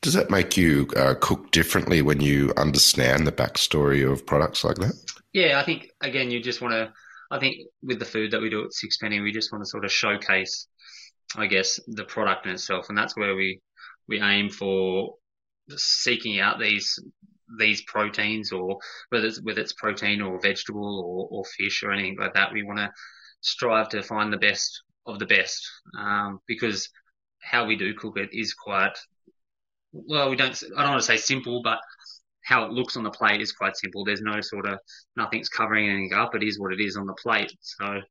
Does 0.02 0.14
that 0.14 0.30
make 0.30 0.56
you 0.56 0.88
uh, 0.96 1.16
cook 1.20 1.52
differently 1.52 2.02
when 2.02 2.22
you 2.22 2.54
understand 2.56 3.28
the 3.28 3.34
backstory 3.34 4.10
of 4.10 4.26
products 4.26 4.64
like 4.64 4.78
that? 4.78 4.94
Yeah, 5.34 5.60
I 5.60 5.64
think 5.64 5.90
again, 6.02 6.32
you 6.32 6.42
just 6.42 6.62
want 6.62 6.74
to 6.74 6.94
I 7.32 7.40
think 7.40 7.68
with 7.84 8.00
the 8.00 8.06
food 8.06 8.32
that 8.32 8.42
we 8.42 8.50
do 8.50 8.66
at 8.66 8.74
Sixpenny, 8.74 9.20
we 9.20 9.32
just 9.32 9.52
want 9.52 9.64
to 9.64 9.70
sort 9.70 9.86
of 9.86 9.92
showcase, 9.92 10.68
I 11.36 11.46
guess, 11.46 11.80
the 11.88 12.06
product 12.06 12.46
in 12.46 12.54
itself, 12.54 12.90
and 12.90 12.98
that's 12.98 13.16
where 13.16 13.36
we 13.36 13.62
we 14.08 14.20
aim 14.22 14.50
for 14.50 15.16
seeking 15.76 16.40
out 16.40 16.60
these 16.60 17.00
these 17.60 17.82
proteins, 17.84 18.52
or 18.52 18.80
whether 19.10 19.28
it's, 19.28 19.42
whether 19.42 19.62
it's 19.62 19.74
protein 19.74 20.22
or 20.22 20.40
vegetable 20.42 21.00
or, 21.00 21.40
or 21.40 21.46
fish 21.46 21.84
or 21.84 21.92
anything 21.92 22.18
like 22.20 22.34
that. 22.34 22.54
We 22.54 22.64
want 22.64 22.80
to 22.80 22.92
strive 23.42 23.90
to 23.90 24.02
find 24.02 24.34
the 24.34 24.38
best 24.38 24.84
of 25.06 25.20
the 25.20 25.26
best, 25.26 25.62
um, 25.98 26.40
because 26.48 26.90
how 27.42 27.66
we 27.66 27.76
do 27.76 27.94
cook 27.94 28.18
it 28.18 28.30
is 28.34 28.54
quite 28.54 28.98
well. 29.92 30.30
We 30.30 30.36
don't. 30.36 30.62
I 30.78 30.82
don't 30.82 30.92
want 30.92 31.02
to 31.02 31.08
say 31.08 31.18
simple, 31.18 31.62
but 31.64 31.80
how 32.44 32.66
it 32.66 32.72
looks 32.72 32.98
on 32.98 33.04
the 33.04 33.12
plate 33.12 33.42
is 33.42 33.52
quite 33.52 33.78
simple. 33.78 34.04
There's 34.04 34.22
no 34.22 34.42
sort 34.42 34.68
of 34.68 34.80
nothing's 35.16 35.50
covering 35.50 35.90
anything 35.90 36.14
up. 36.14 36.36
It 36.36 36.44
is 36.44 36.60
what 36.60 36.74
it 36.74 36.82
is 36.82 36.98
on 36.98 37.06
the 37.06 37.14
plate. 37.14 37.52
So 37.62 38.02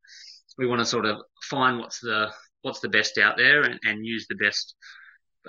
we 0.57 0.67
want 0.67 0.81
to 0.81 0.87
sort 0.87 1.07
of 1.07 1.19
find 1.43 1.79
what's 1.79 2.01
the 2.01 2.31
what's 2.63 2.81
the 2.81 2.89
best 2.89 3.19
out 3.19 3.37
there 3.37 3.63
and, 3.63 3.79
and 3.85 4.05
use 4.05 4.27
the 4.29 4.37
best 4.37 4.75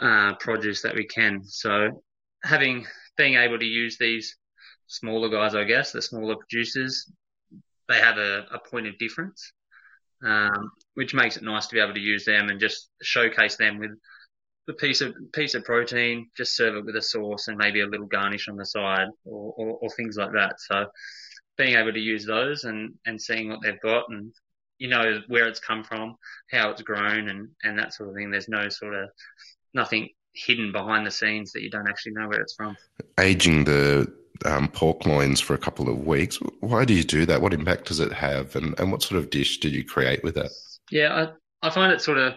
uh, 0.02 0.36
produce 0.36 0.82
that 0.82 0.96
we 0.96 1.06
can. 1.06 1.42
So 1.44 2.04
having 2.44 2.86
being 3.18 3.36
able 3.36 3.60
to 3.60 3.66
use 3.66 3.98
these 3.98 4.36
smaller 4.88 5.30
guys, 5.30 5.56
I 5.56 5.64
guess, 5.64 5.92
the 5.92 6.02
smaller 6.02 6.36
producers, 6.36 7.12
they 7.88 8.00
have 8.00 8.18
a, 8.18 8.46
a 8.52 8.60
point 8.70 8.88
of 8.88 8.98
difference, 8.98 9.52
um, 10.24 10.72
which 11.00 11.14
makes 11.14 11.38
it 11.38 11.44
nice 11.44 11.66
to 11.66 11.76
be 11.76 11.80
able 11.80 11.94
to 11.94 12.00
use 12.02 12.26
them 12.26 12.50
and 12.50 12.60
just 12.60 12.90
showcase 13.02 13.56
them 13.56 13.80
with 13.80 13.92
the 14.68 14.74
piece 14.74 15.00
of 15.00 15.16
piece 15.32 15.56
of 15.56 15.64
protein, 15.64 16.30
just 16.36 16.58
serve 16.58 16.76
it 16.76 16.86
with 16.86 16.98
a 16.98 17.02
sauce 17.02 17.48
and 17.48 17.58
maybe 17.58 17.80
a 17.80 17.88
little 17.88 18.06
garnish 18.06 18.50
on 18.50 18.58
the 18.58 18.66
side 18.66 19.08
or, 19.24 19.54
or, 19.56 19.80
or 19.82 19.90
things 19.92 20.18
like 20.18 20.34
that. 20.34 20.60
So 20.60 20.88
being 21.58 21.78
able 21.78 21.94
to 21.94 22.00
use 22.02 22.26
those 22.26 22.66
and, 22.66 22.96
and 23.06 23.22
seeing 23.22 23.48
what 23.48 23.62
they've 23.64 23.80
got 23.80 24.10
and 24.10 24.34
you 24.78 24.90
know 24.90 25.22
where 25.30 25.48
it's 25.48 25.62
come 25.62 25.86
from, 25.86 26.18
how 26.52 26.72
it's 26.72 26.82
grown 26.82 27.30
and, 27.30 27.48
and 27.64 27.80
that 27.80 27.94
sort 27.94 28.10
of 28.10 28.16
thing. 28.16 28.30
There's 28.30 28.50
no 28.50 28.68
sort 28.68 28.94
of 28.94 29.08
nothing 29.74 30.10
hidden 30.34 30.74
behind 30.74 31.08
the 31.08 31.12
scenes 31.12 31.54
that 31.54 31.64
you 31.64 31.70
don't 31.70 31.88
actually 31.88 32.12
know 32.12 32.28
where 32.28 32.42
it's 32.42 32.56
from. 32.56 32.76
Aging 33.18 33.64
the 33.64 34.14
um, 34.44 34.68
pork 34.68 35.06
loins 35.06 35.40
for 35.40 35.54
a 35.54 35.58
couple 35.58 35.88
of 35.88 36.06
weeks. 36.06 36.40
Why 36.60 36.84
do 36.84 36.94
you 36.94 37.06
do 37.06 37.26
that? 37.26 37.42
What 37.42 37.54
impact 37.54 37.86
does 37.86 38.02
it 38.02 38.12
have? 38.12 38.58
And, 38.58 38.78
and 38.78 38.92
what 38.92 39.02
sort 39.02 39.18
of 39.18 39.30
dish 39.30 39.60
did 39.60 39.72
you 39.72 39.86
create 39.86 40.26
with 40.26 40.36
that? 40.36 40.52
Yeah, 40.92 41.32
I, 41.62 41.68
I 41.68 41.70
find 41.70 41.92
it 41.92 42.02
sort 42.02 42.18
of 42.18 42.34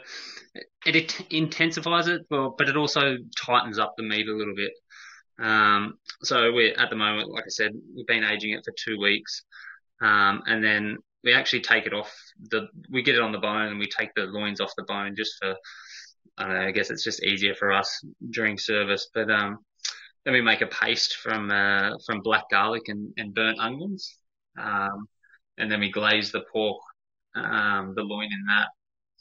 it 0.85 1.21
intensifies 1.31 2.09
it, 2.09 2.23
but 2.29 2.69
it 2.69 2.77
also 2.77 3.17
tightens 3.45 3.79
up 3.79 3.95
the 3.97 4.03
meat 4.03 4.29
a 4.29 4.35
little 4.35 4.55
bit. 4.55 4.73
Um, 5.39 5.95
so 6.23 6.53
we're 6.53 6.75
at 6.75 6.91
the 6.91 6.97
moment, 6.97 7.31
like 7.31 7.45
I 7.45 7.51
said, 7.51 7.73
we've 7.97 8.07
been 8.07 8.25
aging 8.25 8.53
it 8.53 8.65
for 8.65 8.73
two 8.77 8.99
weeks, 8.99 9.45
um, 10.01 10.43
and 10.47 10.63
then 10.63 10.99
we 11.25 11.33
actually 11.33 11.63
take 11.63 11.87
it 11.87 11.95
off 11.95 12.13
the. 12.51 12.69
We 12.91 13.03
get 13.03 13.15
it 13.15 13.23
on 13.23 13.33
the 13.33 13.39
bone 13.39 13.69
and 13.69 13.79
we 13.79 13.87
take 13.87 14.11
the 14.15 14.23
loins 14.23 14.61
off 14.61 14.73
the 14.77 14.85
bone 14.85 15.15
just 15.17 15.35
for. 15.41 15.55
I 16.39 16.45
don't 16.45 16.55
know. 16.55 16.67
I 16.69 16.71
guess 16.71 16.91
it's 16.91 17.05
just 17.05 17.23
easier 17.23 17.55
for 17.55 17.73
us 17.73 18.05
during 18.31 18.59
service, 18.59 19.09
but 19.15 19.31
um, 19.31 19.59
then 20.25 20.35
we 20.35 20.41
make 20.41 20.63
a 20.63 20.67
paste 20.67 21.17
from 21.17 21.51
uh, 21.51 21.93
from 22.07 22.21
black 22.23 22.45
garlic 22.51 22.85
and, 22.89 23.13
and 23.17 23.35
burnt 23.35 23.59
onions, 23.61 24.17
um, 24.59 25.07
and 25.59 25.71
then 25.71 25.81
we 25.81 25.91
glaze 25.91 26.33
the 26.33 26.43
pork, 26.53 26.81
um, 27.35 27.95
the 27.95 28.03
loin 28.03 28.33
in 28.33 28.45
that. 28.47 28.69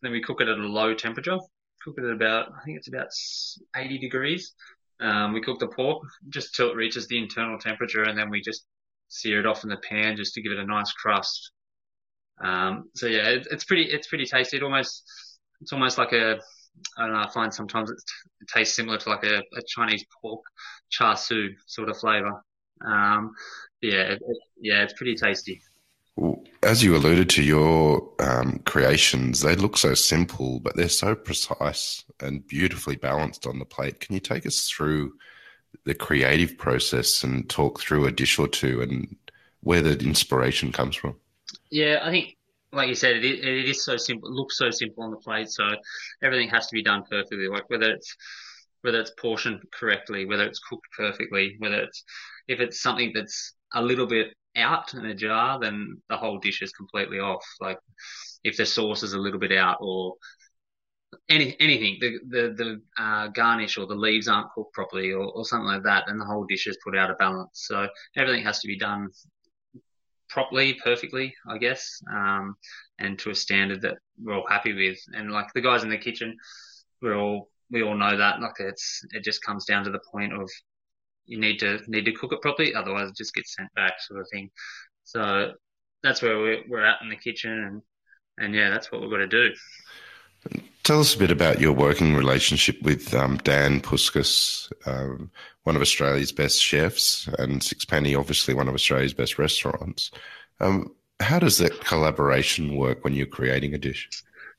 Then 0.02 0.12
we 0.12 0.22
cook 0.22 0.42
it 0.42 0.48
at 0.48 0.58
a 0.58 0.62
low 0.62 0.94
temperature. 0.94 1.38
Cook 1.84 1.96
it 1.98 2.06
at 2.06 2.12
about 2.12 2.52
I 2.60 2.64
think 2.64 2.78
it's 2.78 2.88
about 2.88 3.10
80 3.76 3.98
degrees. 4.00 4.54
Um, 5.00 5.34
we 5.34 5.42
cook 5.42 5.60
the 5.60 5.68
pork 5.68 6.04
just 6.30 6.56
till 6.56 6.70
it 6.70 6.76
reaches 6.76 7.08
the 7.08 7.18
internal 7.18 7.58
temperature, 7.58 8.04
and 8.04 8.18
then 8.18 8.30
we 8.30 8.42
just 8.42 8.66
sear 9.08 9.40
it 9.40 9.46
off 9.46 9.64
in 9.64 9.70
the 9.70 9.78
pan 9.78 10.16
just 10.16 10.34
to 10.36 10.42
give 10.42 10.52
it 10.52 10.60
a 10.60 10.66
nice 10.66 10.92
crust. 10.94 11.52
Um, 12.44 12.90
so 12.96 13.08
yeah, 13.08 13.30
it, 13.30 13.48
it's 13.52 13.64
pretty 13.64 13.84
it's 13.84 14.08
pretty 14.08 14.26
tasty. 14.26 14.58
It 14.58 14.64
almost 14.64 15.04
it's 15.62 15.74
almost 15.74 15.98
like 15.98 16.12
a 16.14 16.40
I 16.98 17.06
don't 17.06 17.14
know. 17.14 17.20
I 17.20 17.30
find 17.30 17.54
sometimes 17.54 17.92
it, 17.92 17.98
tastes 18.54 18.76
similar 18.76 18.98
to 18.98 19.10
like 19.10 19.24
a, 19.24 19.38
a, 19.38 19.62
Chinese 19.68 20.06
pork 20.22 20.42
char 20.90 21.16
siu 21.16 21.50
sort 21.68 21.90
of 21.90 21.98
flavor. 21.98 22.42
Um, 22.86 23.34
yeah, 23.82 24.14
it, 24.14 24.22
yeah, 24.60 24.84
it's 24.84 24.94
pretty 24.94 25.16
tasty. 25.16 25.62
As 26.64 26.84
you 26.84 26.96
alluded 26.96 27.30
to, 27.32 27.44
your 27.44 28.08
um, 28.20 28.60
creations, 28.66 29.42
they 29.42 29.56
look 29.56 29.78
so 29.78 29.94
simple, 29.94 30.60
but 30.60 30.76
they're 30.76 30.90
so 30.90 31.16
precise 31.16 32.04
and 32.20 32.46
beautifully 32.46 32.96
balanced 32.96 33.48
on 33.48 33.60
the 33.60 33.66
plate. 33.66 34.00
Can 34.00 34.14
you 34.14 34.20
take 34.20 34.46
us 34.46 34.68
through 34.68 35.14
the 35.86 35.96
creative 35.96 36.58
process 36.58 37.24
and 37.24 37.50
talk 37.50 37.80
through 37.80 38.06
a 38.06 38.12
dish 38.12 38.38
or 38.38 38.48
two 38.48 38.82
and 38.82 39.16
where 39.62 39.82
the 39.82 39.98
inspiration 40.06 40.72
comes 40.72 40.96
from? 40.96 41.16
Yeah, 41.70 42.00
I 42.04 42.12
think, 42.12 42.38
like 42.72 42.90
you 42.90 42.96
said, 42.96 43.18
it 43.18 43.26
it 43.26 43.70
is 43.70 43.84
so 43.84 43.98
simple. 43.98 44.30
It 44.30 44.34
looks 44.34 44.58
so 44.58 44.70
simple 44.70 45.04
on 45.04 45.12
the 45.12 45.18
plate, 45.18 45.50
so 45.50 45.64
everything 46.22 46.50
has 46.50 46.68
to 46.68 46.74
be 46.74 46.84
done 46.84 47.04
perfectly. 47.10 47.48
Like 47.48 47.70
whether 47.70 47.92
it's 47.92 48.16
whether 48.82 49.00
it's 49.00 49.12
portioned 49.12 49.64
correctly, 49.72 50.26
whether 50.26 50.46
it's 50.46 50.60
cooked 50.60 50.88
perfectly, 50.96 51.56
whether 51.60 51.82
it's 51.82 52.04
if 52.48 52.60
it's 52.60 52.82
something 52.82 53.12
that's 53.14 53.54
a 53.74 53.82
little 53.82 54.08
bit 54.08 54.34
out 54.56 54.94
in 54.94 55.06
a 55.06 55.16
jar, 55.16 55.60
then 55.60 56.02
the 56.10 56.18
whole 56.18 56.40
dish 56.40 56.62
is 56.62 56.72
completely 56.72 57.20
off. 57.20 57.46
Like 57.60 57.80
if 58.44 58.58
the 58.58 58.66
sauce 58.66 59.04
is 59.04 59.14
a 59.14 59.20
little 59.20 59.40
bit 59.40 59.52
out 59.52 59.78
or 59.82 60.16
any 61.30 61.56
anything, 61.60 61.98
the 62.00 62.20
the 62.30 62.54
the 62.54 63.04
uh, 63.04 63.28
garnish 63.28 63.78
or 63.78 63.86
the 63.86 63.96
leaves 63.96 64.28
aren't 64.28 64.52
cooked 64.52 64.74
properly 64.74 65.12
or, 65.12 65.26
or 65.26 65.46
something 65.46 65.68
like 65.68 65.84
that, 65.84 66.06
then 66.08 66.18
the 66.18 66.26
whole 66.26 66.46
dish 66.46 66.68
is 66.68 66.78
put 66.84 66.98
out 66.98 67.12
of 67.12 67.18
balance. 67.18 67.50
So 67.68 67.88
everything 68.16 68.44
has 68.44 68.60
to 68.60 68.68
be 68.68 68.78
done 68.78 69.10
properly, 70.30 70.76
perfectly, 70.76 71.36
I 71.48 71.58
guess, 71.58 72.02
um, 72.12 72.56
and 73.00 73.20
to 73.20 73.32
a 73.32 73.36
standard 73.36 73.82
that 73.82 73.98
we're 74.22 74.36
all 74.36 74.48
happy 74.48 74.74
with. 74.74 74.98
And 75.14 75.32
like 75.32 75.48
the 75.54 75.62
guys 75.62 75.84
in 75.84 75.90
the 75.90 75.98
kitchen, 75.98 76.38
we're 77.02 77.18
all 77.18 77.50
we 77.70 77.84
all 77.84 77.96
know 77.96 78.18
that. 78.18 78.42
Like 78.42 78.60
it's 78.60 79.02
it 79.12 79.24
just 79.24 79.44
comes 79.44 79.66
down 79.66 79.84
to 79.86 79.92
the 79.92 80.02
point 80.12 80.34
of 80.34 80.50
you 81.26 81.40
need 81.40 81.60
to 81.60 81.80
need 81.88 82.06
to 82.06 82.12
cook 82.12 82.34
it 82.34 82.42
properly, 82.42 82.74
otherwise 82.74 83.10
it 83.10 83.16
just 83.16 83.34
gets 83.34 83.56
sent 83.56 83.74
back, 83.76 83.94
sort 84.00 84.22
of 84.22 84.28
thing. 84.32 84.50
So 85.04 85.54
that's 86.04 86.22
where 86.22 86.38
we're, 86.38 86.64
we're 86.68 86.86
at 86.86 87.02
in 87.02 87.10
the 87.10 87.16
kitchen, 87.16 87.52
and 87.52 87.82
and 88.38 88.56
yeah, 88.56 88.70
that's 88.70 88.92
what 88.92 89.02
we've 89.02 89.12
got 89.12 89.18
to 89.18 89.28
do. 89.28 89.50
Tell 90.84 91.00
us 91.00 91.14
a 91.14 91.20
bit 91.20 91.30
about 91.30 91.60
your 91.60 91.74
working 91.74 92.16
relationship 92.16 92.82
with 92.82 93.14
um, 93.14 93.38
Dan 93.38 93.82
Puskas, 93.82 94.72
um, 94.88 95.30
one 95.64 95.76
of 95.76 95.82
Australia's 95.82 96.32
best 96.32 96.60
chefs, 96.60 97.28
and 97.38 97.62
Sixpenny, 97.62 98.16
obviously 98.16 98.56
one 98.56 98.68
of 98.68 98.74
Australia's 98.74 99.14
best 99.14 99.38
restaurants. 99.38 100.10
Um, 100.60 100.96
how 101.20 101.38
does 101.38 101.60
that 101.60 101.82
collaboration 101.82 102.76
work 102.76 103.04
when 103.04 103.14
you're 103.14 103.28
creating 103.28 103.76
a 103.76 103.78
dish? 103.78 104.10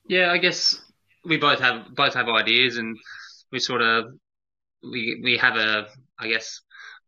Yeah, 0.06 0.30
I 0.30 0.38
guess 0.38 0.80
we 1.24 1.36
both 1.38 1.58
have 1.58 1.94
both 1.94 2.14
have 2.14 2.28
ideas, 2.28 2.76
and 2.76 2.96
we 3.50 3.58
sort 3.58 3.82
of 3.82 4.14
we 4.82 5.20
we 5.22 5.36
have 5.38 5.56
a 5.56 5.86
I 6.18 6.28
guess 6.28 6.60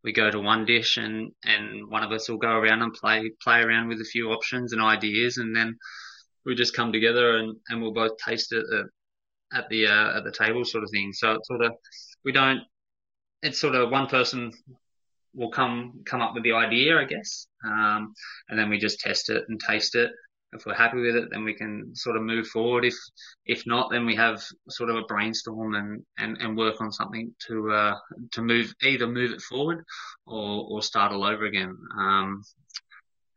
we 0.03 0.13
go 0.13 0.31
to 0.31 0.41
one 0.41 0.65
dish 0.65 0.97
and 0.97 1.33
and 1.45 1.89
one 1.91 2.03
of 2.03 2.13
us 2.13 2.29
will 2.29 2.39
go 2.39 2.53
around 2.53 2.83
and 2.83 2.93
play 2.93 3.31
play 3.43 3.61
around 3.61 3.89
with 3.89 4.01
a 4.01 4.05
few 4.05 4.31
options 4.31 4.73
and 4.73 4.83
ideas 4.83 5.39
and 5.39 5.55
then 5.57 5.77
we 6.45 6.55
just 6.55 6.77
come 6.77 6.93
together 6.93 7.39
and, 7.39 7.57
and 7.69 7.81
we'll 7.81 7.95
both 7.95 8.19
taste 8.19 8.53
it 8.53 8.65
at, 8.73 9.59
at 9.59 9.69
the 9.71 9.87
uh, 9.87 10.19
at 10.19 10.25
the 10.25 10.33
table 10.33 10.65
sort 10.65 10.85
of 10.85 10.91
thing. 10.91 11.13
So 11.13 11.33
it's 11.33 11.49
sort 11.49 11.65
of 11.65 11.73
we 12.25 12.33
don't 12.33 12.61
it's 13.43 13.61
sort 13.61 13.75
of 13.75 13.91
one 13.91 14.07
person 14.07 14.53
will 15.35 15.51
come 15.51 16.03
come 16.05 16.21
up 16.21 16.35
with 16.35 16.45
the 16.45 16.53
idea 16.53 16.99
I 16.99 17.05
guess. 17.05 17.47
Um, 17.65 18.15
and 18.49 18.59
then 18.59 18.69
we 18.69 18.79
just 18.79 19.01
test 19.01 19.31
it 19.31 19.45
and 19.49 19.59
taste 19.61 19.95
it 19.95 20.11
if 20.55 20.65
we're 20.67 20.75
happy 20.75 21.01
with 21.01 21.17
it, 21.17 21.29
then 21.31 21.45
we 21.45 21.55
can 21.55 21.95
sort 21.95 22.17
of 22.17 22.23
move 22.23 22.47
forward. 22.47 22.85
If 22.85 22.95
if 23.45 23.65
not, 23.67 23.91
then 23.91 24.07
we 24.07 24.15
have 24.17 24.43
sort 24.69 24.91
of 24.91 24.97
a 24.97 25.03
brainstorm 25.03 25.75
and, 25.75 26.03
and, 26.19 26.37
and 26.41 26.57
work 26.57 26.81
on 26.81 26.93
something 26.93 27.35
to 27.49 27.71
uh, 27.71 27.95
to 28.33 28.43
move 28.43 28.73
either 28.83 29.07
move 29.07 29.33
it 29.33 29.43
forward 29.43 29.85
or, 30.27 30.67
or 30.71 30.83
start 30.83 31.13
all 31.13 31.25
over 31.25 31.45
again. 31.45 31.77
Um, 31.99 32.43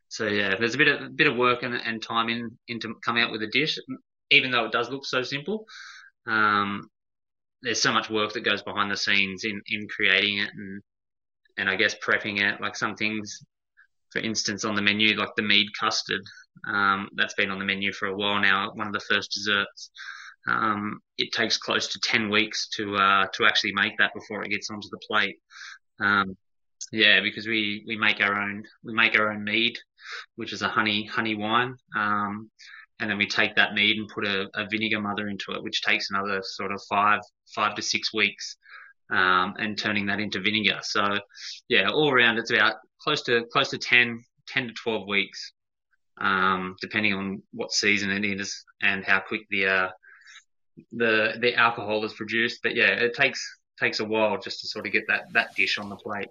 so 0.10 0.28
yeah, 0.28 0.56
there's 0.58 0.76
a 0.76 0.78
bit 0.78 0.88
of 0.88 1.02
a 1.08 1.10
bit 1.10 1.28
of 1.28 1.36
work 1.36 1.64
and, 1.64 1.74
and 1.76 2.02
time 2.02 2.30
in 2.30 2.58
into 2.68 2.96
coming 3.04 3.24
out 3.24 3.32
with 3.32 3.44
a 3.44 3.48
dish, 3.48 3.78
even 4.30 4.52
though 4.52 4.66
it 4.66 4.72
does 4.72 4.90
look 4.90 5.06
so 5.06 5.24
simple. 5.24 5.66
Um, 6.28 6.90
there's 7.62 7.82
so 7.82 7.92
much 7.92 8.10
work 8.10 8.34
that 8.34 8.46
goes 8.46 8.62
behind 8.62 8.92
the 8.92 8.98
scenes 8.98 9.44
in, 9.44 9.62
in 9.68 9.88
creating 9.88 10.40
it 10.40 10.50
and 10.56 10.82
and 11.58 11.70
I 11.70 11.76
guess 11.76 11.96
prepping 11.96 12.40
it. 12.40 12.62
Like 12.62 12.76
some 12.76 12.96
things 12.96 13.44
for 14.12 14.20
instance, 14.20 14.64
on 14.66 14.76
the 14.76 14.82
menu, 14.82 15.16
like 15.16 15.36
the 15.36 15.44
mead 15.44 15.68
custard, 15.80 16.22
um, 16.68 17.10
that's 17.16 17.34
been 17.34 17.52
on 17.52 17.60
the 17.60 17.66
menu 17.66 17.92
for 17.94 18.08
a 18.08 18.16
while 18.16 18.40
now. 18.40 18.72
One 18.74 18.88
of 18.88 18.94
the 18.94 19.00
first 19.00 19.32
desserts. 19.32 19.92
Um, 20.48 21.00
it 21.18 21.34
takes 21.34 21.58
close 21.58 21.90
to 21.90 22.00
ten 22.00 22.30
weeks 22.30 22.70
to 22.78 22.96
uh, 22.96 23.28
to 23.34 23.46
actually 23.46 23.74
make 23.74 23.98
that 23.98 24.14
before 24.14 24.44
it 24.44 24.50
gets 24.50 24.70
onto 24.70 24.88
the 24.90 25.00
plate. 25.08 25.38
Um, 26.00 26.38
yeah, 26.92 27.20
because 27.22 27.48
we, 27.48 27.84
we 27.88 27.98
make 27.98 28.22
our 28.22 28.40
own 28.40 28.64
we 28.84 28.94
make 28.94 29.18
our 29.18 29.32
own 29.32 29.44
mead, 29.44 29.78
which 30.36 30.54
is 30.54 30.62
a 30.62 30.70
honey 30.70 31.06
honey 31.06 31.36
wine, 31.36 31.76
um, 31.96 32.50
and 33.00 33.10
then 33.10 33.18
we 33.18 33.28
take 33.28 33.56
that 33.56 33.74
mead 33.74 33.98
and 33.98 34.08
put 34.08 34.26
a, 34.26 34.48
a, 34.56 34.68
vinegar 34.70 35.02
mother 35.02 35.28
into 35.28 35.52
it, 35.52 35.64
which 35.64 35.82
takes 35.82 36.10
another 36.10 36.42
sort 36.44 36.72
of 36.72 36.82
five 36.90 37.20
five 37.54 37.76
to 37.76 37.82
six 37.82 38.14
weeks, 38.14 38.56
um, 39.12 39.56
and 39.58 39.78
turning 39.78 40.08
that 40.08 40.20
into 40.20 40.40
vinegar. 40.40 40.80
So 40.82 41.20
yeah, 41.70 41.90
all 41.90 42.12
around 42.12 42.38
it's 42.38 42.52
about 42.52 42.76
close 43.02 43.22
to 43.24 43.46
close 43.52 43.70
to 43.70 43.78
10, 43.78 44.24
10 44.48 44.68
to 44.68 44.74
12 44.74 45.08
weeks, 45.08 45.54
um, 46.20 46.76
depending 46.82 47.14
on 47.14 47.44
what 47.52 47.72
season 47.72 48.12
it 48.12 48.26
is 48.26 48.64
and 48.82 49.04
how 49.04 49.20
quick 49.20 49.42
the 49.50 49.68
uh, 49.68 49.90
the 50.92 51.34
the 51.40 51.56
alcohol 51.56 52.04
is 52.06 52.14
produced. 52.14 52.60
But 52.64 52.76
yeah, 52.76 52.88
it 52.88 53.16
takes 53.16 53.42
takes 53.80 54.00
a 54.00 54.06
while 54.06 54.38
just 54.38 54.62
to 54.62 54.68
sort 54.68 54.88
of 54.88 54.94
get 54.94 55.08
that 55.08 55.26
that 55.34 55.56
dish 55.56 55.78
on 55.78 55.90
the 55.90 55.96
plate. 55.96 56.30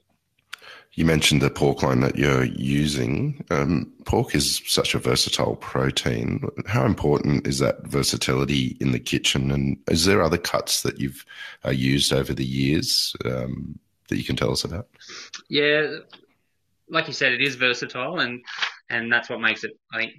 You 0.93 1.05
mentioned 1.05 1.43
the 1.43 1.51
pork 1.51 1.83
loin 1.83 2.01
that 2.01 2.17
you're 2.17 2.45
using. 2.45 3.45
Um, 3.51 3.93
pork 4.07 4.35
is 4.35 4.63
such 4.67 4.95
a 4.95 4.99
versatile 4.99 5.57
protein. 5.57 6.49
How 6.67 6.87
important 6.87 7.47
is 7.47 7.59
that 7.59 7.87
versatility 7.87 8.79
in 8.81 8.93
the 8.93 8.99
kitchen? 8.99 9.51
And 9.51 9.77
is 9.91 10.07
there 10.07 10.23
other 10.23 10.39
cuts 10.39 10.83
that 10.83 10.99
you've 10.99 11.25
uh, 11.67 11.71
used 11.71 12.15
over 12.15 12.33
the 12.33 12.47
years 12.47 13.15
um, 13.27 13.79
that 14.09 14.17
you 14.17 14.25
can 14.25 14.37
tell 14.37 14.51
us 14.51 14.65
about? 14.65 14.89
Yeah, 15.51 15.99
like 16.89 17.09
you 17.09 17.13
said, 17.13 17.33
it 17.33 17.43
is 17.43 17.57
versatile, 17.57 18.21
and 18.21 18.43
and 18.89 19.13
that's 19.13 19.29
what 19.29 19.41
makes 19.41 19.65
it, 19.65 19.73
I 19.93 19.99
think, 19.99 20.13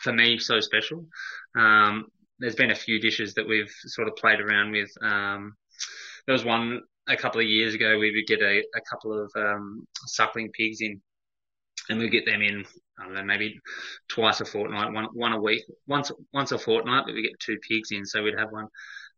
for 0.00 0.12
me, 0.12 0.38
so 0.38 0.60
special. 0.60 1.06
Um, 1.56 2.06
there's 2.38 2.54
been 2.54 2.70
a 2.70 2.76
few 2.76 3.00
dishes 3.00 3.34
that 3.34 3.48
we've 3.48 3.72
sort 3.86 4.08
of 4.08 4.16
played 4.16 4.40
around 4.40 4.72
with. 4.72 4.90
Um, 5.02 5.56
there 6.26 6.32
was 6.32 6.44
one 6.44 6.82
a 7.08 7.16
couple 7.16 7.40
of 7.40 7.46
years 7.46 7.74
ago. 7.74 7.98
We 7.98 8.12
would 8.12 8.26
get 8.26 8.40
a, 8.40 8.60
a 8.60 8.80
couple 8.90 9.18
of 9.18 9.30
um, 9.36 9.86
suckling 10.06 10.50
pigs 10.52 10.80
in, 10.80 11.00
and 11.88 11.98
we'd 11.98 12.12
get 12.12 12.26
them 12.26 12.42
in. 12.42 12.64
I 12.98 13.04
don't 13.04 13.14
know, 13.14 13.24
maybe 13.24 13.58
twice 14.08 14.40
a 14.40 14.44
fortnight, 14.44 14.92
one 14.92 15.08
one 15.12 15.32
a 15.32 15.40
week, 15.40 15.64
once 15.86 16.12
once 16.32 16.52
a 16.52 16.58
fortnight. 16.58 17.04
But 17.06 17.14
we 17.14 17.22
get 17.22 17.40
two 17.40 17.58
pigs 17.66 17.90
in, 17.92 18.04
so 18.04 18.22
we'd 18.22 18.38
have 18.38 18.52
one 18.52 18.68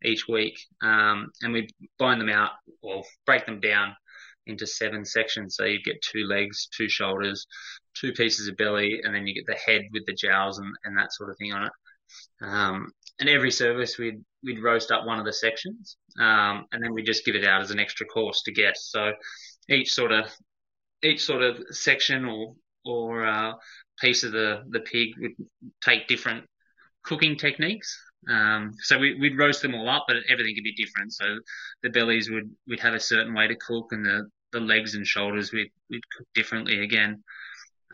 each 0.04 0.28
week, 0.28 0.58
um, 0.82 1.30
and 1.42 1.52
we'd 1.52 1.72
bone 1.98 2.18
them 2.18 2.28
out 2.28 2.50
or 2.82 3.02
break 3.26 3.46
them 3.46 3.60
down 3.60 3.94
into 4.46 4.66
seven 4.66 5.04
sections. 5.04 5.56
So 5.56 5.64
you'd 5.64 5.84
get 5.84 6.02
two 6.02 6.24
legs, 6.24 6.68
two 6.76 6.88
shoulders, 6.88 7.46
two 7.94 8.12
pieces 8.12 8.48
of 8.48 8.56
belly, 8.56 9.00
and 9.02 9.14
then 9.14 9.26
you 9.26 9.34
get 9.34 9.46
the 9.46 9.54
head 9.54 9.82
with 9.92 10.04
the 10.06 10.14
jowls 10.14 10.58
and, 10.58 10.72
and 10.84 10.96
that 10.98 11.12
sort 11.12 11.30
of 11.30 11.38
thing 11.38 11.52
on 11.52 11.64
it. 11.64 11.72
Um, 12.40 12.92
and 13.20 13.28
every 13.28 13.50
service 13.50 13.98
we'd 13.98 14.24
we'd 14.42 14.62
roast 14.62 14.90
up 14.90 15.06
one 15.06 15.18
of 15.18 15.24
the 15.24 15.32
sections, 15.32 15.96
um, 16.18 16.66
and 16.72 16.82
then 16.82 16.92
we 16.92 17.02
just 17.02 17.24
give 17.24 17.34
it 17.34 17.44
out 17.44 17.62
as 17.62 17.70
an 17.70 17.80
extra 17.80 18.06
course 18.06 18.42
to 18.42 18.52
guests. 18.52 18.90
So 18.90 19.12
each 19.68 19.92
sort 19.92 20.12
of 20.12 20.26
each 21.02 21.24
sort 21.24 21.42
of 21.42 21.58
section 21.70 22.24
or 22.24 22.54
or 22.84 23.26
uh, 23.26 23.52
piece 24.00 24.24
of 24.24 24.32
the 24.32 24.62
the 24.70 24.80
pig 24.80 25.10
would 25.18 25.32
take 25.82 26.08
different 26.08 26.44
cooking 27.02 27.36
techniques. 27.36 27.98
Um, 28.28 28.72
so 28.78 28.98
we, 28.98 29.18
would 29.18 29.36
roast 29.36 29.62
them 29.62 29.74
all 29.74 29.88
up, 29.88 30.04
but 30.06 30.18
everything 30.28 30.54
could 30.54 30.64
be 30.64 30.74
different. 30.74 31.12
So 31.12 31.24
the 31.82 31.90
bellies 31.90 32.30
would 32.30 32.50
we'd 32.68 32.80
have 32.80 32.94
a 32.94 33.00
certain 33.00 33.34
way 33.34 33.48
to 33.48 33.56
cook, 33.56 33.88
and 33.90 34.04
the, 34.04 34.28
the 34.52 34.60
legs 34.60 34.94
and 34.94 35.06
shoulders 35.06 35.52
we'd, 35.52 35.72
we'd 35.90 36.08
cook 36.16 36.26
differently 36.34 36.82
again. 36.82 37.22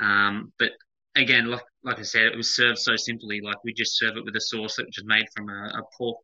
Um, 0.00 0.52
but 0.58 0.72
again, 1.16 1.46
like 1.46 1.62
like 1.82 1.98
I 1.98 2.02
said, 2.02 2.26
it 2.26 2.36
was 2.36 2.54
served 2.54 2.78
so 2.78 2.96
simply. 2.96 3.40
Like 3.40 3.62
we 3.64 3.72
just 3.72 3.98
serve 3.98 4.16
it 4.16 4.24
with 4.24 4.36
a 4.36 4.40
sauce 4.40 4.76
that 4.76 4.86
was 4.86 5.02
made 5.04 5.26
from 5.34 5.48
a, 5.48 5.78
a 5.78 5.82
pork 5.96 6.18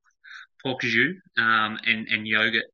pork 0.64 0.80
jus 0.80 1.14
um, 1.38 1.78
and 1.86 2.08
and 2.08 2.26
yogurt, 2.26 2.64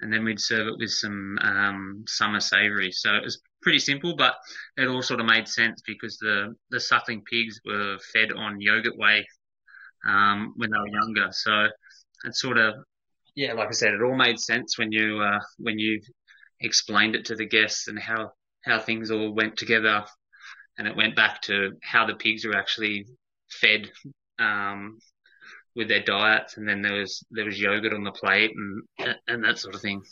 and 0.00 0.12
then 0.12 0.24
we'd 0.24 0.40
serve 0.40 0.68
it 0.68 0.78
with 0.78 0.90
some 0.90 1.38
um, 1.40 2.04
summer 2.06 2.40
savoury. 2.40 2.92
So 2.92 3.14
it 3.14 3.22
was 3.22 3.40
pretty 3.62 3.78
simple, 3.78 4.16
but 4.16 4.34
it 4.76 4.88
all 4.88 5.02
sort 5.02 5.20
of 5.20 5.26
made 5.26 5.48
sense 5.48 5.82
because 5.86 6.18
the 6.18 6.54
the 6.70 6.80
suckling 6.80 7.22
pigs 7.30 7.60
were 7.64 7.98
fed 8.12 8.32
on 8.32 8.60
yogurt 8.60 8.96
whey 8.96 9.26
um, 10.06 10.52
when 10.56 10.70
they 10.70 10.78
were 10.78 11.00
younger. 11.00 11.28
So 11.32 11.68
it 12.24 12.34
sort 12.34 12.58
of 12.58 12.74
yeah, 13.34 13.54
like 13.54 13.68
I 13.68 13.72
said, 13.72 13.94
it 13.94 14.02
all 14.02 14.16
made 14.16 14.38
sense 14.38 14.78
when 14.78 14.92
you 14.92 15.20
uh, 15.20 15.40
when 15.58 15.78
you 15.78 16.00
explained 16.60 17.16
it 17.16 17.24
to 17.26 17.36
the 17.36 17.46
guests 17.46 17.88
and 17.88 17.98
how 17.98 18.32
how 18.64 18.78
things 18.78 19.10
all 19.10 19.32
went 19.34 19.56
together 19.56 20.04
and 20.78 20.86
it 20.86 20.96
went 20.96 21.16
back 21.16 21.42
to 21.42 21.72
how 21.82 22.06
the 22.06 22.14
pigs 22.14 22.44
were 22.44 22.56
actually 22.56 23.06
fed 23.50 23.90
um, 24.38 24.98
with 25.74 25.88
their 25.88 26.02
diets, 26.02 26.56
and 26.56 26.68
then 26.68 26.82
there 26.82 26.94
was 26.94 27.24
there 27.30 27.44
was 27.44 27.60
yogurt 27.60 27.94
on 27.94 28.04
the 28.04 28.12
plate 28.12 28.52
and 28.56 29.16
and 29.28 29.44
that 29.44 29.58
sort 29.58 29.74
of 29.74 29.80
thing. 29.80 30.02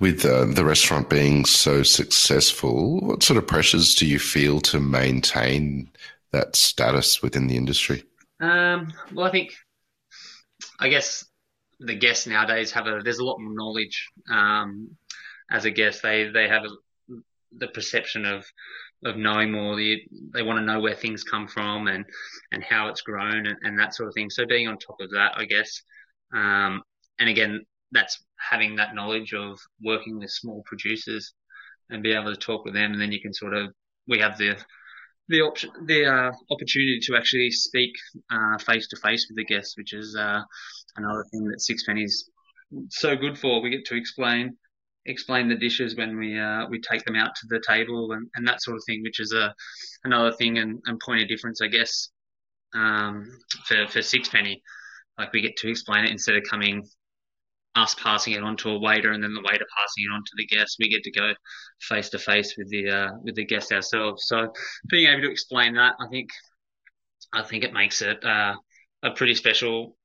With 0.00 0.24
uh, 0.24 0.46
the 0.46 0.64
restaurant 0.64 1.08
being 1.08 1.44
so 1.44 1.84
successful, 1.84 3.00
what 3.00 3.22
sort 3.22 3.36
of 3.36 3.46
pressures 3.46 3.94
do 3.94 4.06
you 4.06 4.18
feel 4.18 4.60
to 4.62 4.80
maintain 4.80 5.88
that 6.32 6.56
status 6.56 7.22
within 7.22 7.46
the 7.46 7.56
industry? 7.56 8.02
Um, 8.40 8.92
well, 9.12 9.26
I 9.26 9.30
think, 9.30 9.54
I 10.80 10.88
guess 10.88 11.24
the 11.78 11.94
guests 11.94 12.26
nowadays 12.26 12.72
have 12.72 12.86
a 12.86 13.00
there's 13.04 13.18
a 13.18 13.24
lot 13.24 13.40
more 13.40 13.54
knowledge. 13.54 14.08
Um, 14.30 14.96
as 15.50 15.64
a 15.64 15.70
guest, 15.70 16.02
they 16.02 16.28
they 16.28 16.48
have 16.48 16.64
a, 16.64 17.14
the 17.56 17.68
perception 17.68 18.26
of 18.26 18.44
of 19.04 19.16
knowing 19.16 19.52
more. 19.52 19.76
They, 19.76 20.06
they 20.32 20.42
want 20.42 20.58
to 20.58 20.64
know 20.64 20.80
where 20.80 20.94
things 20.94 21.22
come 21.22 21.46
from 21.46 21.88
and, 21.88 22.04
and 22.52 22.62
how 22.62 22.88
it's 22.88 23.02
grown 23.02 23.46
and, 23.46 23.56
and 23.62 23.78
that 23.78 23.94
sort 23.94 24.08
of 24.08 24.14
thing. 24.14 24.30
So 24.30 24.46
being 24.46 24.68
on 24.68 24.78
top 24.78 24.96
of 25.00 25.10
that, 25.10 25.32
I 25.36 25.44
guess. 25.44 25.82
Um, 26.34 26.82
and 27.18 27.28
again, 27.28 27.64
that's 27.92 28.22
having 28.38 28.76
that 28.76 28.94
knowledge 28.94 29.34
of 29.34 29.58
working 29.82 30.18
with 30.18 30.30
small 30.30 30.62
producers 30.66 31.34
and 31.90 32.02
be 32.02 32.12
able 32.12 32.34
to 32.34 32.40
talk 32.40 32.64
with 32.64 32.74
them. 32.74 32.92
And 32.92 33.00
then 33.00 33.12
you 33.12 33.20
can 33.20 33.34
sort 33.34 33.54
of, 33.54 33.72
we 34.08 34.18
have 34.18 34.38
the, 34.38 34.56
the 35.28 35.42
option, 35.42 35.70
the 35.86 36.06
uh, 36.06 36.32
opportunity 36.50 36.98
to 37.02 37.16
actually 37.16 37.50
speak 37.50 37.92
face 38.60 38.88
to 38.88 38.96
face 38.96 39.26
with 39.28 39.36
the 39.36 39.44
guests, 39.44 39.76
which 39.76 39.92
is 39.92 40.16
uh, 40.18 40.40
another 40.96 41.24
thing 41.30 41.44
that 41.44 41.60
Sixpenny's 41.60 42.30
so 42.88 43.16
good 43.16 43.38
for. 43.38 43.62
We 43.62 43.70
get 43.70 43.84
to 43.86 43.96
explain 43.96 44.56
explain 45.06 45.48
the 45.48 45.54
dishes 45.54 45.96
when 45.96 46.18
we 46.18 46.38
uh, 46.38 46.66
we 46.68 46.80
take 46.80 47.04
them 47.04 47.16
out 47.16 47.34
to 47.36 47.46
the 47.48 47.62
table 47.66 48.12
and, 48.12 48.28
and 48.34 48.46
that 48.46 48.62
sort 48.62 48.76
of 48.76 48.82
thing, 48.86 49.02
which 49.02 49.20
is 49.20 49.32
a 49.32 49.54
another 50.04 50.32
thing 50.32 50.58
and, 50.58 50.80
and 50.86 51.00
point 51.00 51.22
of 51.22 51.28
difference, 51.28 51.60
I 51.60 51.68
guess, 51.68 52.10
um, 52.74 53.30
for 53.66 53.86
for 53.88 54.02
Sixpenny. 54.02 54.62
Like 55.18 55.32
we 55.32 55.42
get 55.42 55.56
to 55.58 55.70
explain 55.70 56.04
it 56.04 56.10
instead 56.10 56.36
of 56.36 56.42
coming 56.50 56.82
us 57.76 57.94
passing 57.96 58.34
it 58.34 58.42
on 58.42 58.56
to 58.56 58.70
a 58.70 58.78
waiter 58.78 59.12
and 59.12 59.22
then 59.22 59.34
the 59.34 59.40
waiter 59.40 59.66
passing 59.76 60.04
it 60.04 60.14
on 60.14 60.20
to 60.20 60.32
the 60.36 60.46
guest. 60.46 60.76
We 60.78 60.88
get 60.88 61.02
to 61.04 61.10
go 61.10 61.32
face 61.80 62.08
to 62.10 62.18
face 62.18 62.54
with 62.56 62.70
the 62.70 62.88
uh, 62.88 63.10
with 63.22 63.34
the 63.34 63.44
guest 63.44 63.72
ourselves. 63.72 64.26
So 64.26 64.52
being 64.88 65.08
able 65.10 65.22
to 65.22 65.30
explain 65.30 65.74
that, 65.74 65.94
I 66.00 66.08
think 66.08 66.30
I 67.32 67.42
think 67.42 67.64
it 67.64 67.72
makes 67.72 68.00
it 68.02 68.24
uh, 68.24 68.54
a 69.02 69.10
pretty 69.10 69.34
special 69.34 69.96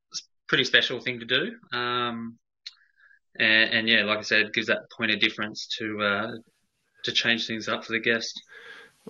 pretty 0.47 0.63
special 0.63 0.99
thing 0.99 1.19
to 1.19 1.25
do. 1.25 1.77
Um, 1.77 2.37
and, 3.39 3.71
and, 3.71 3.89
yeah, 3.89 4.03
like 4.03 4.19
I 4.19 4.21
said, 4.21 4.41
it 4.41 4.53
gives 4.53 4.67
that 4.67 4.89
point 4.95 5.11
of 5.11 5.19
difference 5.19 5.67
to 5.79 6.01
uh, 6.01 6.31
to 7.03 7.11
change 7.11 7.47
things 7.47 7.67
up 7.67 7.85
for 7.85 7.93
the 7.93 7.99
guest. 7.99 8.41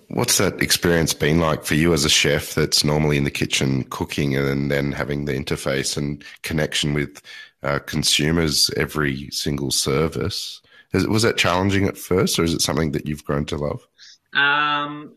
What's 0.08 0.38
that 0.38 0.62
experience 0.62 1.12
been 1.12 1.40
like 1.40 1.64
for 1.64 1.74
you 1.74 1.92
as 1.92 2.04
a 2.04 2.08
chef 2.08 2.54
that's 2.54 2.84
normally 2.84 3.16
in 3.16 3.24
the 3.24 3.30
kitchen 3.30 3.84
cooking 3.84 4.36
and 4.36 4.70
then 4.70 4.92
having 4.92 5.24
the 5.24 5.32
interface 5.32 5.96
and 5.96 6.24
connection 6.42 6.94
with 6.94 7.20
uh, 7.62 7.80
consumers 7.80 8.70
every 8.76 9.28
single 9.30 9.70
service? 9.70 10.62
Was 10.92 11.22
that 11.22 11.36
challenging 11.36 11.86
at 11.86 11.98
first, 11.98 12.38
or 12.38 12.44
is 12.44 12.54
it 12.54 12.62
something 12.62 12.92
that 12.92 13.06
you've 13.06 13.24
grown 13.24 13.44
to 13.46 13.56
love? 13.56 13.86
Um, 14.32 15.16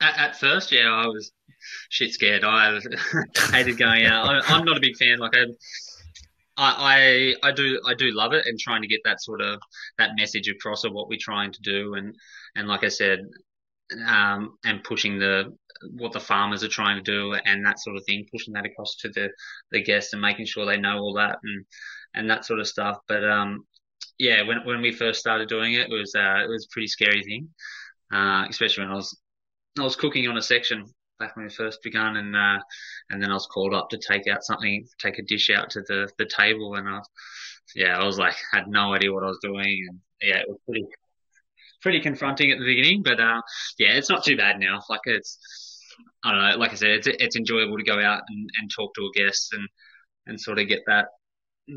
at, 0.00 0.18
at 0.18 0.36
first, 0.36 0.72
yeah, 0.72 0.90
I 0.90 1.06
was 1.06 1.32
shit 1.88 2.12
scared. 2.12 2.44
I 2.44 2.78
hated 3.52 3.78
going 3.78 4.04
out. 4.06 4.28
I, 4.48 4.58
am 4.58 4.64
not 4.64 4.76
a 4.76 4.80
big 4.80 4.96
fan. 4.96 5.18
Like 5.18 5.34
I, 5.34 5.46
I, 6.56 7.34
I, 7.42 7.48
I 7.48 7.52
do 7.52 7.80
I 7.86 7.94
do 7.94 8.12
love 8.12 8.32
it 8.32 8.46
and 8.46 8.58
trying 8.58 8.82
to 8.82 8.88
get 8.88 9.00
that 9.04 9.22
sort 9.22 9.40
of 9.40 9.60
that 9.98 10.12
message 10.16 10.48
across 10.48 10.84
of 10.84 10.92
what 10.92 11.08
we're 11.08 11.18
trying 11.20 11.52
to 11.52 11.60
do 11.62 11.94
and 11.94 12.14
and 12.56 12.68
like 12.68 12.84
I 12.84 12.88
said 12.88 13.20
um, 14.06 14.56
and 14.64 14.82
pushing 14.84 15.18
the 15.18 15.56
what 15.98 16.12
the 16.12 16.20
farmers 16.20 16.64
are 16.64 16.68
trying 16.68 17.02
to 17.02 17.10
do 17.10 17.34
and 17.44 17.64
that 17.66 17.80
sort 17.80 17.96
of 17.96 18.04
thing 18.06 18.26
pushing 18.32 18.54
that 18.54 18.66
across 18.66 18.96
to 19.00 19.08
the 19.10 19.30
the 19.72 19.82
guests 19.82 20.12
and 20.12 20.22
making 20.22 20.46
sure 20.46 20.64
they 20.64 20.78
know 20.78 20.98
all 20.98 21.14
that 21.14 21.38
and 21.42 21.64
and 22.14 22.30
that 22.30 22.44
sort 22.44 22.60
of 22.60 22.68
stuff. 22.68 22.98
But 23.08 23.24
um 23.28 23.66
yeah 24.18 24.42
when 24.42 24.64
when 24.64 24.80
we 24.80 24.92
first 24.92 25.20
started 25.20 25.48
doing 25.48 25.74
it, 25.74 25.90
it 25.90 25.90
was 25.90 26.14
uh, 26.14 26.42
it 26.44 26.48
was 26.48 26.66
a 26.66 26.72
pretty 26.72 26.86
scary 26.88 27.22
thing 27.22 27.48
uh, 28.12 28.46
especially 28.48 28.84
when 28.84 28.92
I 28.92 28.96
was 28.96 29.18
I 29.78 29.82
was 29.82 29.96
cooking 29.96 30.28
on 30.28 30.36
a 30.36 30.42
section 30.42 30.84
back 31.18 31.36
when 31.36 31.46
we 31.46 31.50
first 31.50 31.82
began, 31.82 32.16
and 32.16 32.34
uh, 32.36 32.58
and 33.10 33.22
then 33.22 33.30
I 33.30 33.34
was 33.34 33.46
called 33.46 33.74
up 33.74 33.90
to 33.90 33.98
take 33.98 34.26
out 34.26 34.44
something, 34.44 34.86
take 34.98 35.18
a 35.18 35.22
dish 35.22 35.50
out 35.50 35.70
to 35.70 35.80
the 35.82 36.08
the 36.18 36.26
table, 36.26 36.74
and 36.74 36.88
I, 36.88 37.00
yeah, 37.74 37.98
I 37.98 38.04
was 38.04 38.18
like 38.18 38.36
had 38.52 38.68
no 38.68 38.94
idea 38.94 39.12
what 39.12 39.24
I 39.24 39.28
was 39.28 39.40
doing, 39.42 39.86
and 39.88 40.00
yeah, 40.22 40.38
it 40.38 40.48
was 40.48 40.58
pretty 40.66 40.86
pretty 41.82 42.00
confronting 42.00 42.50
at 42.50 42.58
the 42.58 42.64
beginning, 42.64 43.02
but 43.02 43.20
uh, 43.20 43.42
yeah, 43.78 43.92
it's 43.92 44.10
not 44.10 44.24
too 44.24 44.36
bad 44.36 44.58
now. 44.58 44.80
Like 44.88 45.02
it's, 45.04 45.38
I 46.24 46.32
don't 46.32 46.40
know, 46.40 46.56
like 46.56 46.72
I 46.72 46.76
said, 46.76 46.90
it's 46.90 47.06
it's 47.06 47.36
enjoyable 47.36 47.76
to 47.76 47.84
go 47.84 48.00
out 48.00 48.22
and, 48.28 48.50
and 48.60 48.70
talk 48.74 48.94
to 48.94 49.02
a 49.02 49.18
guest 49.18 49.52
and 49.52 49.68
and 50.26 50.40
sort 50.40 50.58
of 50.58 50.68
get 50.68 50.80
that 50.86 51.06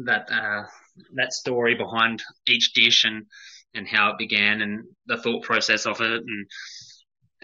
that 0.05 0.29
uh, 0.31 0.63
that 1.15 1.33
story 1.33 1.75
behind 1.75 2.23
each 2.47 2.73
dish 2.73 3.03
and 3.03 3.25
and 3.73 3.87
how 3.87 4.11
it 4.11 4.17
began 4.17 4.61
and 4.61 4.85
the 5.05 5.17
thought 5.17 5.43
process 5.43 5.85
of 5.85 6.01
it 6.01 6.23
and 6.25 6.47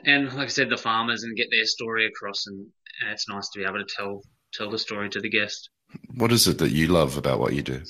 and 0.05 0.33
like 0.33 0.45
I 0.45 0.47
said, 0.47 0.69
the 0.69 0.77
farmers 0.77 1.23
and 1.23 1.35
get 1.35 1.47
their 1.51 1.65
story 1.65 2.07
across, 2.07 2.47
and, 2.47 2.67
and 3.01 3.11
it's 3.11 3.29
nice 3.29 3.49
to 3.49 3.59
be 3.59 3.65
able 3.65 3.79
to 3.79 3.95
tell 3.95 4.21
tell 4.53 4.69
the 4.69 4.79
story 4.79 5.09
to 5.09 5.19
the 5.19 5.29
guest. 5.29 5.69
What 6.15 6.31
is 6.31 6.47
it 6.47 6.57
that 6.59 6.71
you 6.71 6.87
love 6.87 7.17
about 7.17 7.39
what 7.39 7.53
you 7.53 7.61
do? 7.61 7.81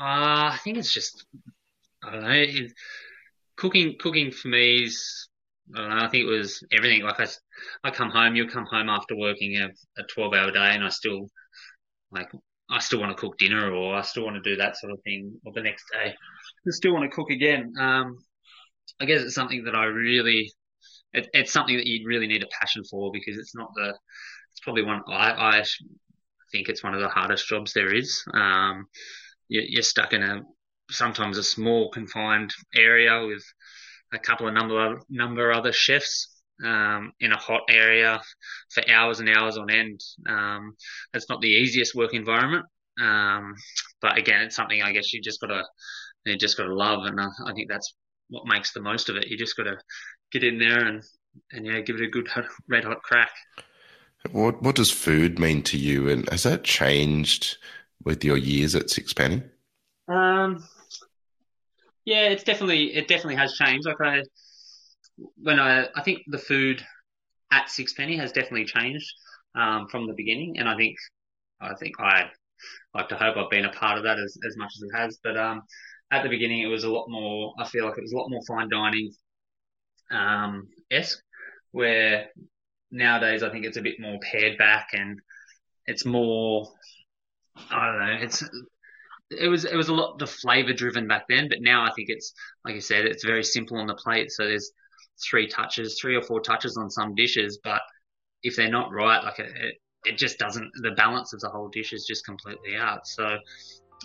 Uh, 0.00 0.52
I 0.52 0.58
think 0.62 0.78
it's 0.78 0.92
just 0.92 1.26
I 2.02 2.12
don't 2.12 2.22
know. 2.22 2.30
It, 2.30 2.72
cooking 3.56 3.96
cooking 3.98 4.30
for 4.30 4.48
me 4.48 4.84
is 4.84 5.28
I 5.74 5.80
don't 5.80 5.90
know. 5.90 6.04
I 6.04 6.08
think 6.08 6.24
it 6.24 6.30
was 6.30 6.64
everything. 6.72 7.02
Like 7.02 7.20
I, 7.20 7.26
I 7.84 7.90
come 7.90 8.10
home. 8.10 8.34
You'll 8.34 8.48
come 8.48 8.66
home 8.66 8.88
after 8.88 9.16
working 9.16 9.56
a, 9.56 9.68
a 10.00 10.04
twelve 10.12 10.34
hour 10.34 10.50
day, 10.50 10.74
and 10.74 10.84
I 10.84 10.88
still 10.88 11.28
like 12.10 12.30
I 12.70 12.78
still 12.78 13.00
want 13.00 13.16
to 13.16 13.20
cook 13.20 13.38
dinner, 13.38 13.72
or 13.72 13.96
I 13.96 14.02
still 14.02 14.24
want 14.24 14.42
to 14.42 14.50
do 14.50 14.56
that 14.56 14.76
sort 14.76 14.92
of 14.92 15.00
thing, 15.02 15.38
or 15.44 15.52
the 15.52 15.62
next 15.62 15.84
day, 15.92 16.10
I 16.12 16.70
still 16.70 16.92
want 16.92 17.10
to 17.10 17.14
cook 17.14 17.30
again. 17.30 17.72
Um, 17.78 18.18
I 19.00 19.04
guess 19.04 19.22
it's 19.22 19.34
something 19.34 19.64
that 19.64 19.74
I 19.74 19.84
really 19.84 20.52
it, 21.12 21.28
it's 21.32 21.52
something 21.52 21.76
that 21.76 21.86
you 21.86 22.06
really 22.06 22.26
need 22.26 22.42
a 22.42 22.48
passion 22.60 22.82
for 22.84 23.10
because 23.12 23.38
it's 23.38 23.54
not 23.54 23.70
the 23.74 23.94
it's 24.52 24.60
probably 24.62 24.82
one 24.82 25.02
I, 25.08 25.58
I 25.60 25.64
think 26.52 26.68
it's 26.68 26.82
one 26.82 26.94
of 26.94 27.00
the 27.00 27.08
hardest 27.08 27.46
jobs 27.46 27.72
there 27.72 27.94
is. 27.94 28.24
Um, 28.34 28.86
you, 29.48 29.62
you're 29.66 29.82
stuck 29.82 30.12
in 30.12 30.22
a 30.22 30.42
sometimes 30.90 31.38
a 31.38 31.42
small 31.42 31.90
confined 31.90 32.52
area 32.74 33.24
with 33.26 33.44
a 34.12 34.18
couple 34.18 34.48
of 34.48 34.54
number 34.54 35.00
number 35.08 35.52
other 35.52 35.72
chefs 35.72 36.40
um, 36.64 37.12
in 37.20 37.32
a 37.32 37.38
hot 37.38 37.62
area 37.70 38.20
for 38.70 38.82
hours 38.90 39.20
and 39.20 39.30
hours 39.30 39.56
on 39.56 39.70
end. 39.70 40.00
Um, 40.28 40.74
it's 41.14 41.28
not 41.28 41.40
the 41.40 41.48
easiest 41.48 41.94
work 41.94 42.12
environment, 42.12 42.66
um, 43.00 43.54
but 44.02 44.18
again, 44.18 44.42
it's 44.42 44.56
something 44.56 44.82
I 44.82 44.92
guess 44.92 45.12
you 45.12 45.20
just 45.22 45.40
gotta 45.40 45.64
you 46.24 46.36
just 46.36 46.56
gotta 46.56 46.74
love, 46.74 47.04
and 47.06 47.18
uh, 47.18 47.30
I 47.46 47.52
think 47.52 47.68
that's 47.70 47.94
what 48.30 48.46
makes 48.46 48.72
the 48.72 48.80
most 48.80 49.08
of 49.08 49.16
it. 49.16 49.28
You 49.28 49.36
just 49.36 49.56
gotta 49.56 49.78
get 50.32 50.44
in 50.44 50.58
there 50.58 50.86
and 50.86 51.02
and 51.52 51.66
yeah, 51.66 51.80
give 51.80 51.96
it 51.96 52.02
a 52.02 52.10
good 52.10 52.28
red 52.68 52.84
hot 52.84 53.02
crack. 53.02 53.30
What 54.32 54.62
what 54.62 54.76
does 54.76 54.90
food 54.90 55.38
mean 55.38 55.62
to 55.64 55.78
you, 55.78 56.08
and 56.08 56.28
has 56.30 56.44
that 56.44 56.64
changed 56.64 57.58
with 58.04 58.24
your 58.24 58.36
years 58.36 58.74
at 58.74 58.90
Sixpenny? 58.90 59.42
Um, 60.08 60.64
yeah, 62.04 62.28
it's 62.28 62.44
definitely 62.44 62.94
it 62.94 63.08
definitely 63.08 63.36
has 63.36 63.54
changed. 63.54 63.86
Like 63.86 64.00
I, 64.00 64.22
when 65.36 65.58
I 65.58 65.86
I 65.94 66.02
think 66.02 66.22
the 66.26 66.38
food 66.38 66.84
at 67.52 67.70
Sixpenny 67.70 68.16
has 68.16 68.32
definitely 68.32 68.66
changed 68.66 69.12
um, 69.54 69.88
from 69.88 70.06
the 70.06 70.14
beginning, 70.14 70.58
and 70.58 70.68
I 70.68 70.76
think 70.76 70.96
I 71.60 71.74
think 71.74 71.94
I 71.98 72.30
like 72.94 73.08
to 73.08 73.16
hope 73.16 73.36
I've 73.36 73.50
been 73.50 73.64
a 73.64 73.72
part 73.72 73.98
of 73.98 74.04
that 74.04 74.18
as, 74.18 74.36
as 74.46 74.56
much 74.56 74.72
as 74.76 74.82
it 74.82 74.96
has. 74.96 75.18
But 75.22 75.36
um, 75.36 75.62
at 76.10 76.22
the 76.22 76.28
beginning, 76.28 76.62
it 76.62 76.66
was 76.66 76.84
a 76.84 76.90
lot 76.90 77.08
more. 77.08 77.54
I 77.58 77.66
feel 77.66 77.86
like 77.86 77.98
it 77.98 78.02
was 78.02 78.12
a 78.12 78.16
lot 78.16 78.30
more 78.30 78.42
fine 78.46 78.68
dining 78.68 79.12
um, 80.10 80.68
esque, 80.90 81.22
where 81.72 82.28
nowadays 82.90 83.42
I 83.42 83.50
think 83.50 83.64
it's 83.64 83.76
a 83.76 83.82
bit 83.82 84.00
more 84.00 84.18
pared 84.30 84.58
back 84.58 84.88
and 84.92 85.20
it's 85.86 86.04
more 86.04 86.68
I 87.70 87.86
don't 87.86 88.06
know. 88.06 88.18
It's 88.20 88.44
it 89.30 89.48
was 89.48 89.64
it 89.64 89.76
was 89.76 89.88
a 89.88 89.94
lot 89.94 90.18
the 90.18 90.26
flavor 90.26 90.72
driven 90.72 91.06
back 91.06 91.24
then, 91.28 91.48
but 91.48 91.60
now 91.60 91.84
I 91.84 91.92
think 91.92 92.08
it's 92.08 92.32
like 92.64 92.74
you 92.74 92.80
said, 92.80 93.04
it's 93.04 93.24
very 93.24 93.44
simple 93.44 93.78
on 93.78 93.86
the 93.86 93.94
plate. 93.94 94.30
So 94.30 94.44
there's 94.44 94.72
three 95.28 95.46
touches, 95.46 95.98
three 96.00 96.16
or 96.16 96.22
four 96.22 96.40
touches 96.40 96.76
on 96.76 96.90
some 96.90 97.14
dishes, 97.14 97.58
but 97.62 97.82
if 98.42 98.56
they're 98.56 98.70
not 98.70 98.92
right, 98.92 99.22
like 99.22 99.38
it, 99.38 99.76
it, 100.04 100.16
just 100.18 100.38
doesn't. 100.38 100.70
The 100.82 100.92
balance 100.92 101.32
of 101.32 101.40
the 101.40 101.50
whole 101.50 101.68
dish 101.68 101.92
is 101.92 102.06
just 102.06 102.24
completely 102.24 102.76
out. 102.76 103.06
So 103.06 103.36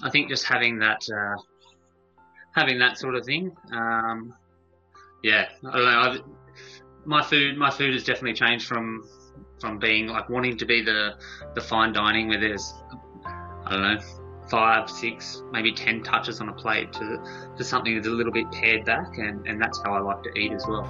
I 0.03 0.09
think 0.09 0.29
just 0.29 0.45
having 0.45 0.79
that 0.79 1.01
uh, 1.09 1.41
having 2.55 2.79
that 2.79 2.97
sort 2.97 3.15
of 3.15 3.25
thing, 3.25 3.55
um, 3.71 4.33
yeah, 5.23 5.49
I 5.65 5.77
don't 5.77 5.85
know. 5.85 5.99
I've, 5.99 6.21
my 7.05 7.21
food 7.21 7.57
my 7.57 7.69
food 7.69 7.93
has 7.93 8.03
definitely 8.03 8.33
changed 8.33 8.67
from 8.67 9.07
from 9.59 9.77
being 9.77 10.07
like 10.07 10.29
wanting 10.29 10.57
to 10.57 10.65
be 10.65 10.81
the 10.81 11.15
the 11.53 11.61
fine 11.61 11.93
dining 11.93 12.29
where 12.29 12.39
there's 12.39 12.73
I 13.65 13.71
don't 13.71 13.81
know 13.81 14.25
five, 14.49 14.89
six, 14.89 15.41
maybe 15.51 15.71
ten 15.71 16.03
touches 16.03 16.39
on 16.41 16.49
a 16.49 16.53
plate 16.53 16.93
to 16.93 17.19
to 17.57 17.63
something 17.63 17.95
that's 17.95 18.07
a 18.07 18.11
little 18.11 18.31
bit 18.31 18.51
pared 18.51 18.85
back, 18.85 19.17
and 19.17 19.45
and 19.47 19.61
that's 19.61 19.81
how 19.83 19.93
I 19.93 19.99
like 19.99 20.23
to 20.23 20.37
eat 20.37 20.51
as 20.51 20.65
well. 20.67 20.87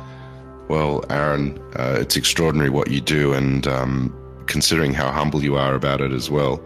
Well, 0.67 1.03
Aaron, 1.09 1.59
uh, 1.75 1.97
it's 1.99 2.15
extraordinary 2.15 2.69
what 2.69 2.89
you 2.89 2.99
do, 2.99 3.33
and 3.33 3.67
um, 3.67 4.43
considering 4.47 4.93
how 4.93 5.11
humble 5.11 5.43
you 5.43 5.55
are 5.55 5.75
about 5.75 6.01
it 6.01 6.11
as 6.11 6.29
well, 6.29 6.63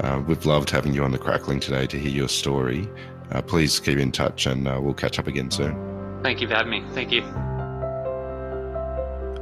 uh, 0.00 0.22
we've 0.26 0.46
loved 0.46 0.70
having 0.70 0.94
you 0.94 1.02
on 1.02 1.10
the 1.10 1.18
Crackling 1.18 1.60
today 1.60 1.86
to 1.86 1.98
hear 1.98 2.12
your 2.12 2.28
story. 2.28 2.88
Uh, 3.32 3.42
please 3.42 3.78
keep 3.78 3.98
in 3.98 4.10
touch, 4.10 4.46
and 4.46 4.66
uh, 4.66 4.78
we'll 4.80 4.94
catch 4.94 5.18
up 5.18 5.26
again 5.26 5.50
soon. 5.50 5.76
Thank 6.22 6.40
you 6.40 6.48
for 6.48 6.54
having 6.54 6.70
me. 6.70 6.84
Thank 6.94 7.12
you. 7.12 7.22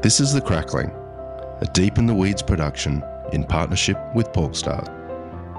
This 0.03 0.21
is 0.21 0.33
the 0.33 0.41
Crackling, 0.41 0.91
a 1.61 1.67
deep 1.73 1.99
in 1.99 2.07
the 2.07 2.15
weeds 2.15 2.43
production 2.43 3.03
in 3.33 3.45
partnership 3.45 3.99
with 4.15 4.29
Porkstars. 4.33 4.89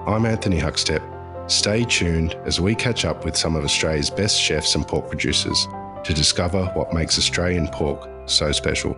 I'm 0.07 0.25
Anthony 0.25 0.59
Huckstep. 0.59 1.03
Stay 1.51 1.83
tuned 1.83 2.35
as 2.45 2.61
we 2.61 2.75
catch 2.75 3.05
up 3.05 3.25
with 3.25 3.35
some 3.35 3.55
of 3.55 3.63
Australia's 3.63 4.09
best 4.09 4.39
chefs 4.39 4.75
and 4.75 4.87
pork 4.87 5.09
producers 5.09 5.67
to 6.03 6.13
discover 6.13 6.65
what 6.67 6.93
makes 6.93 7.17
Australian 7.17 7.67
pork 7.67 8.07
so 8.27 8.51
special. 8.51 8.97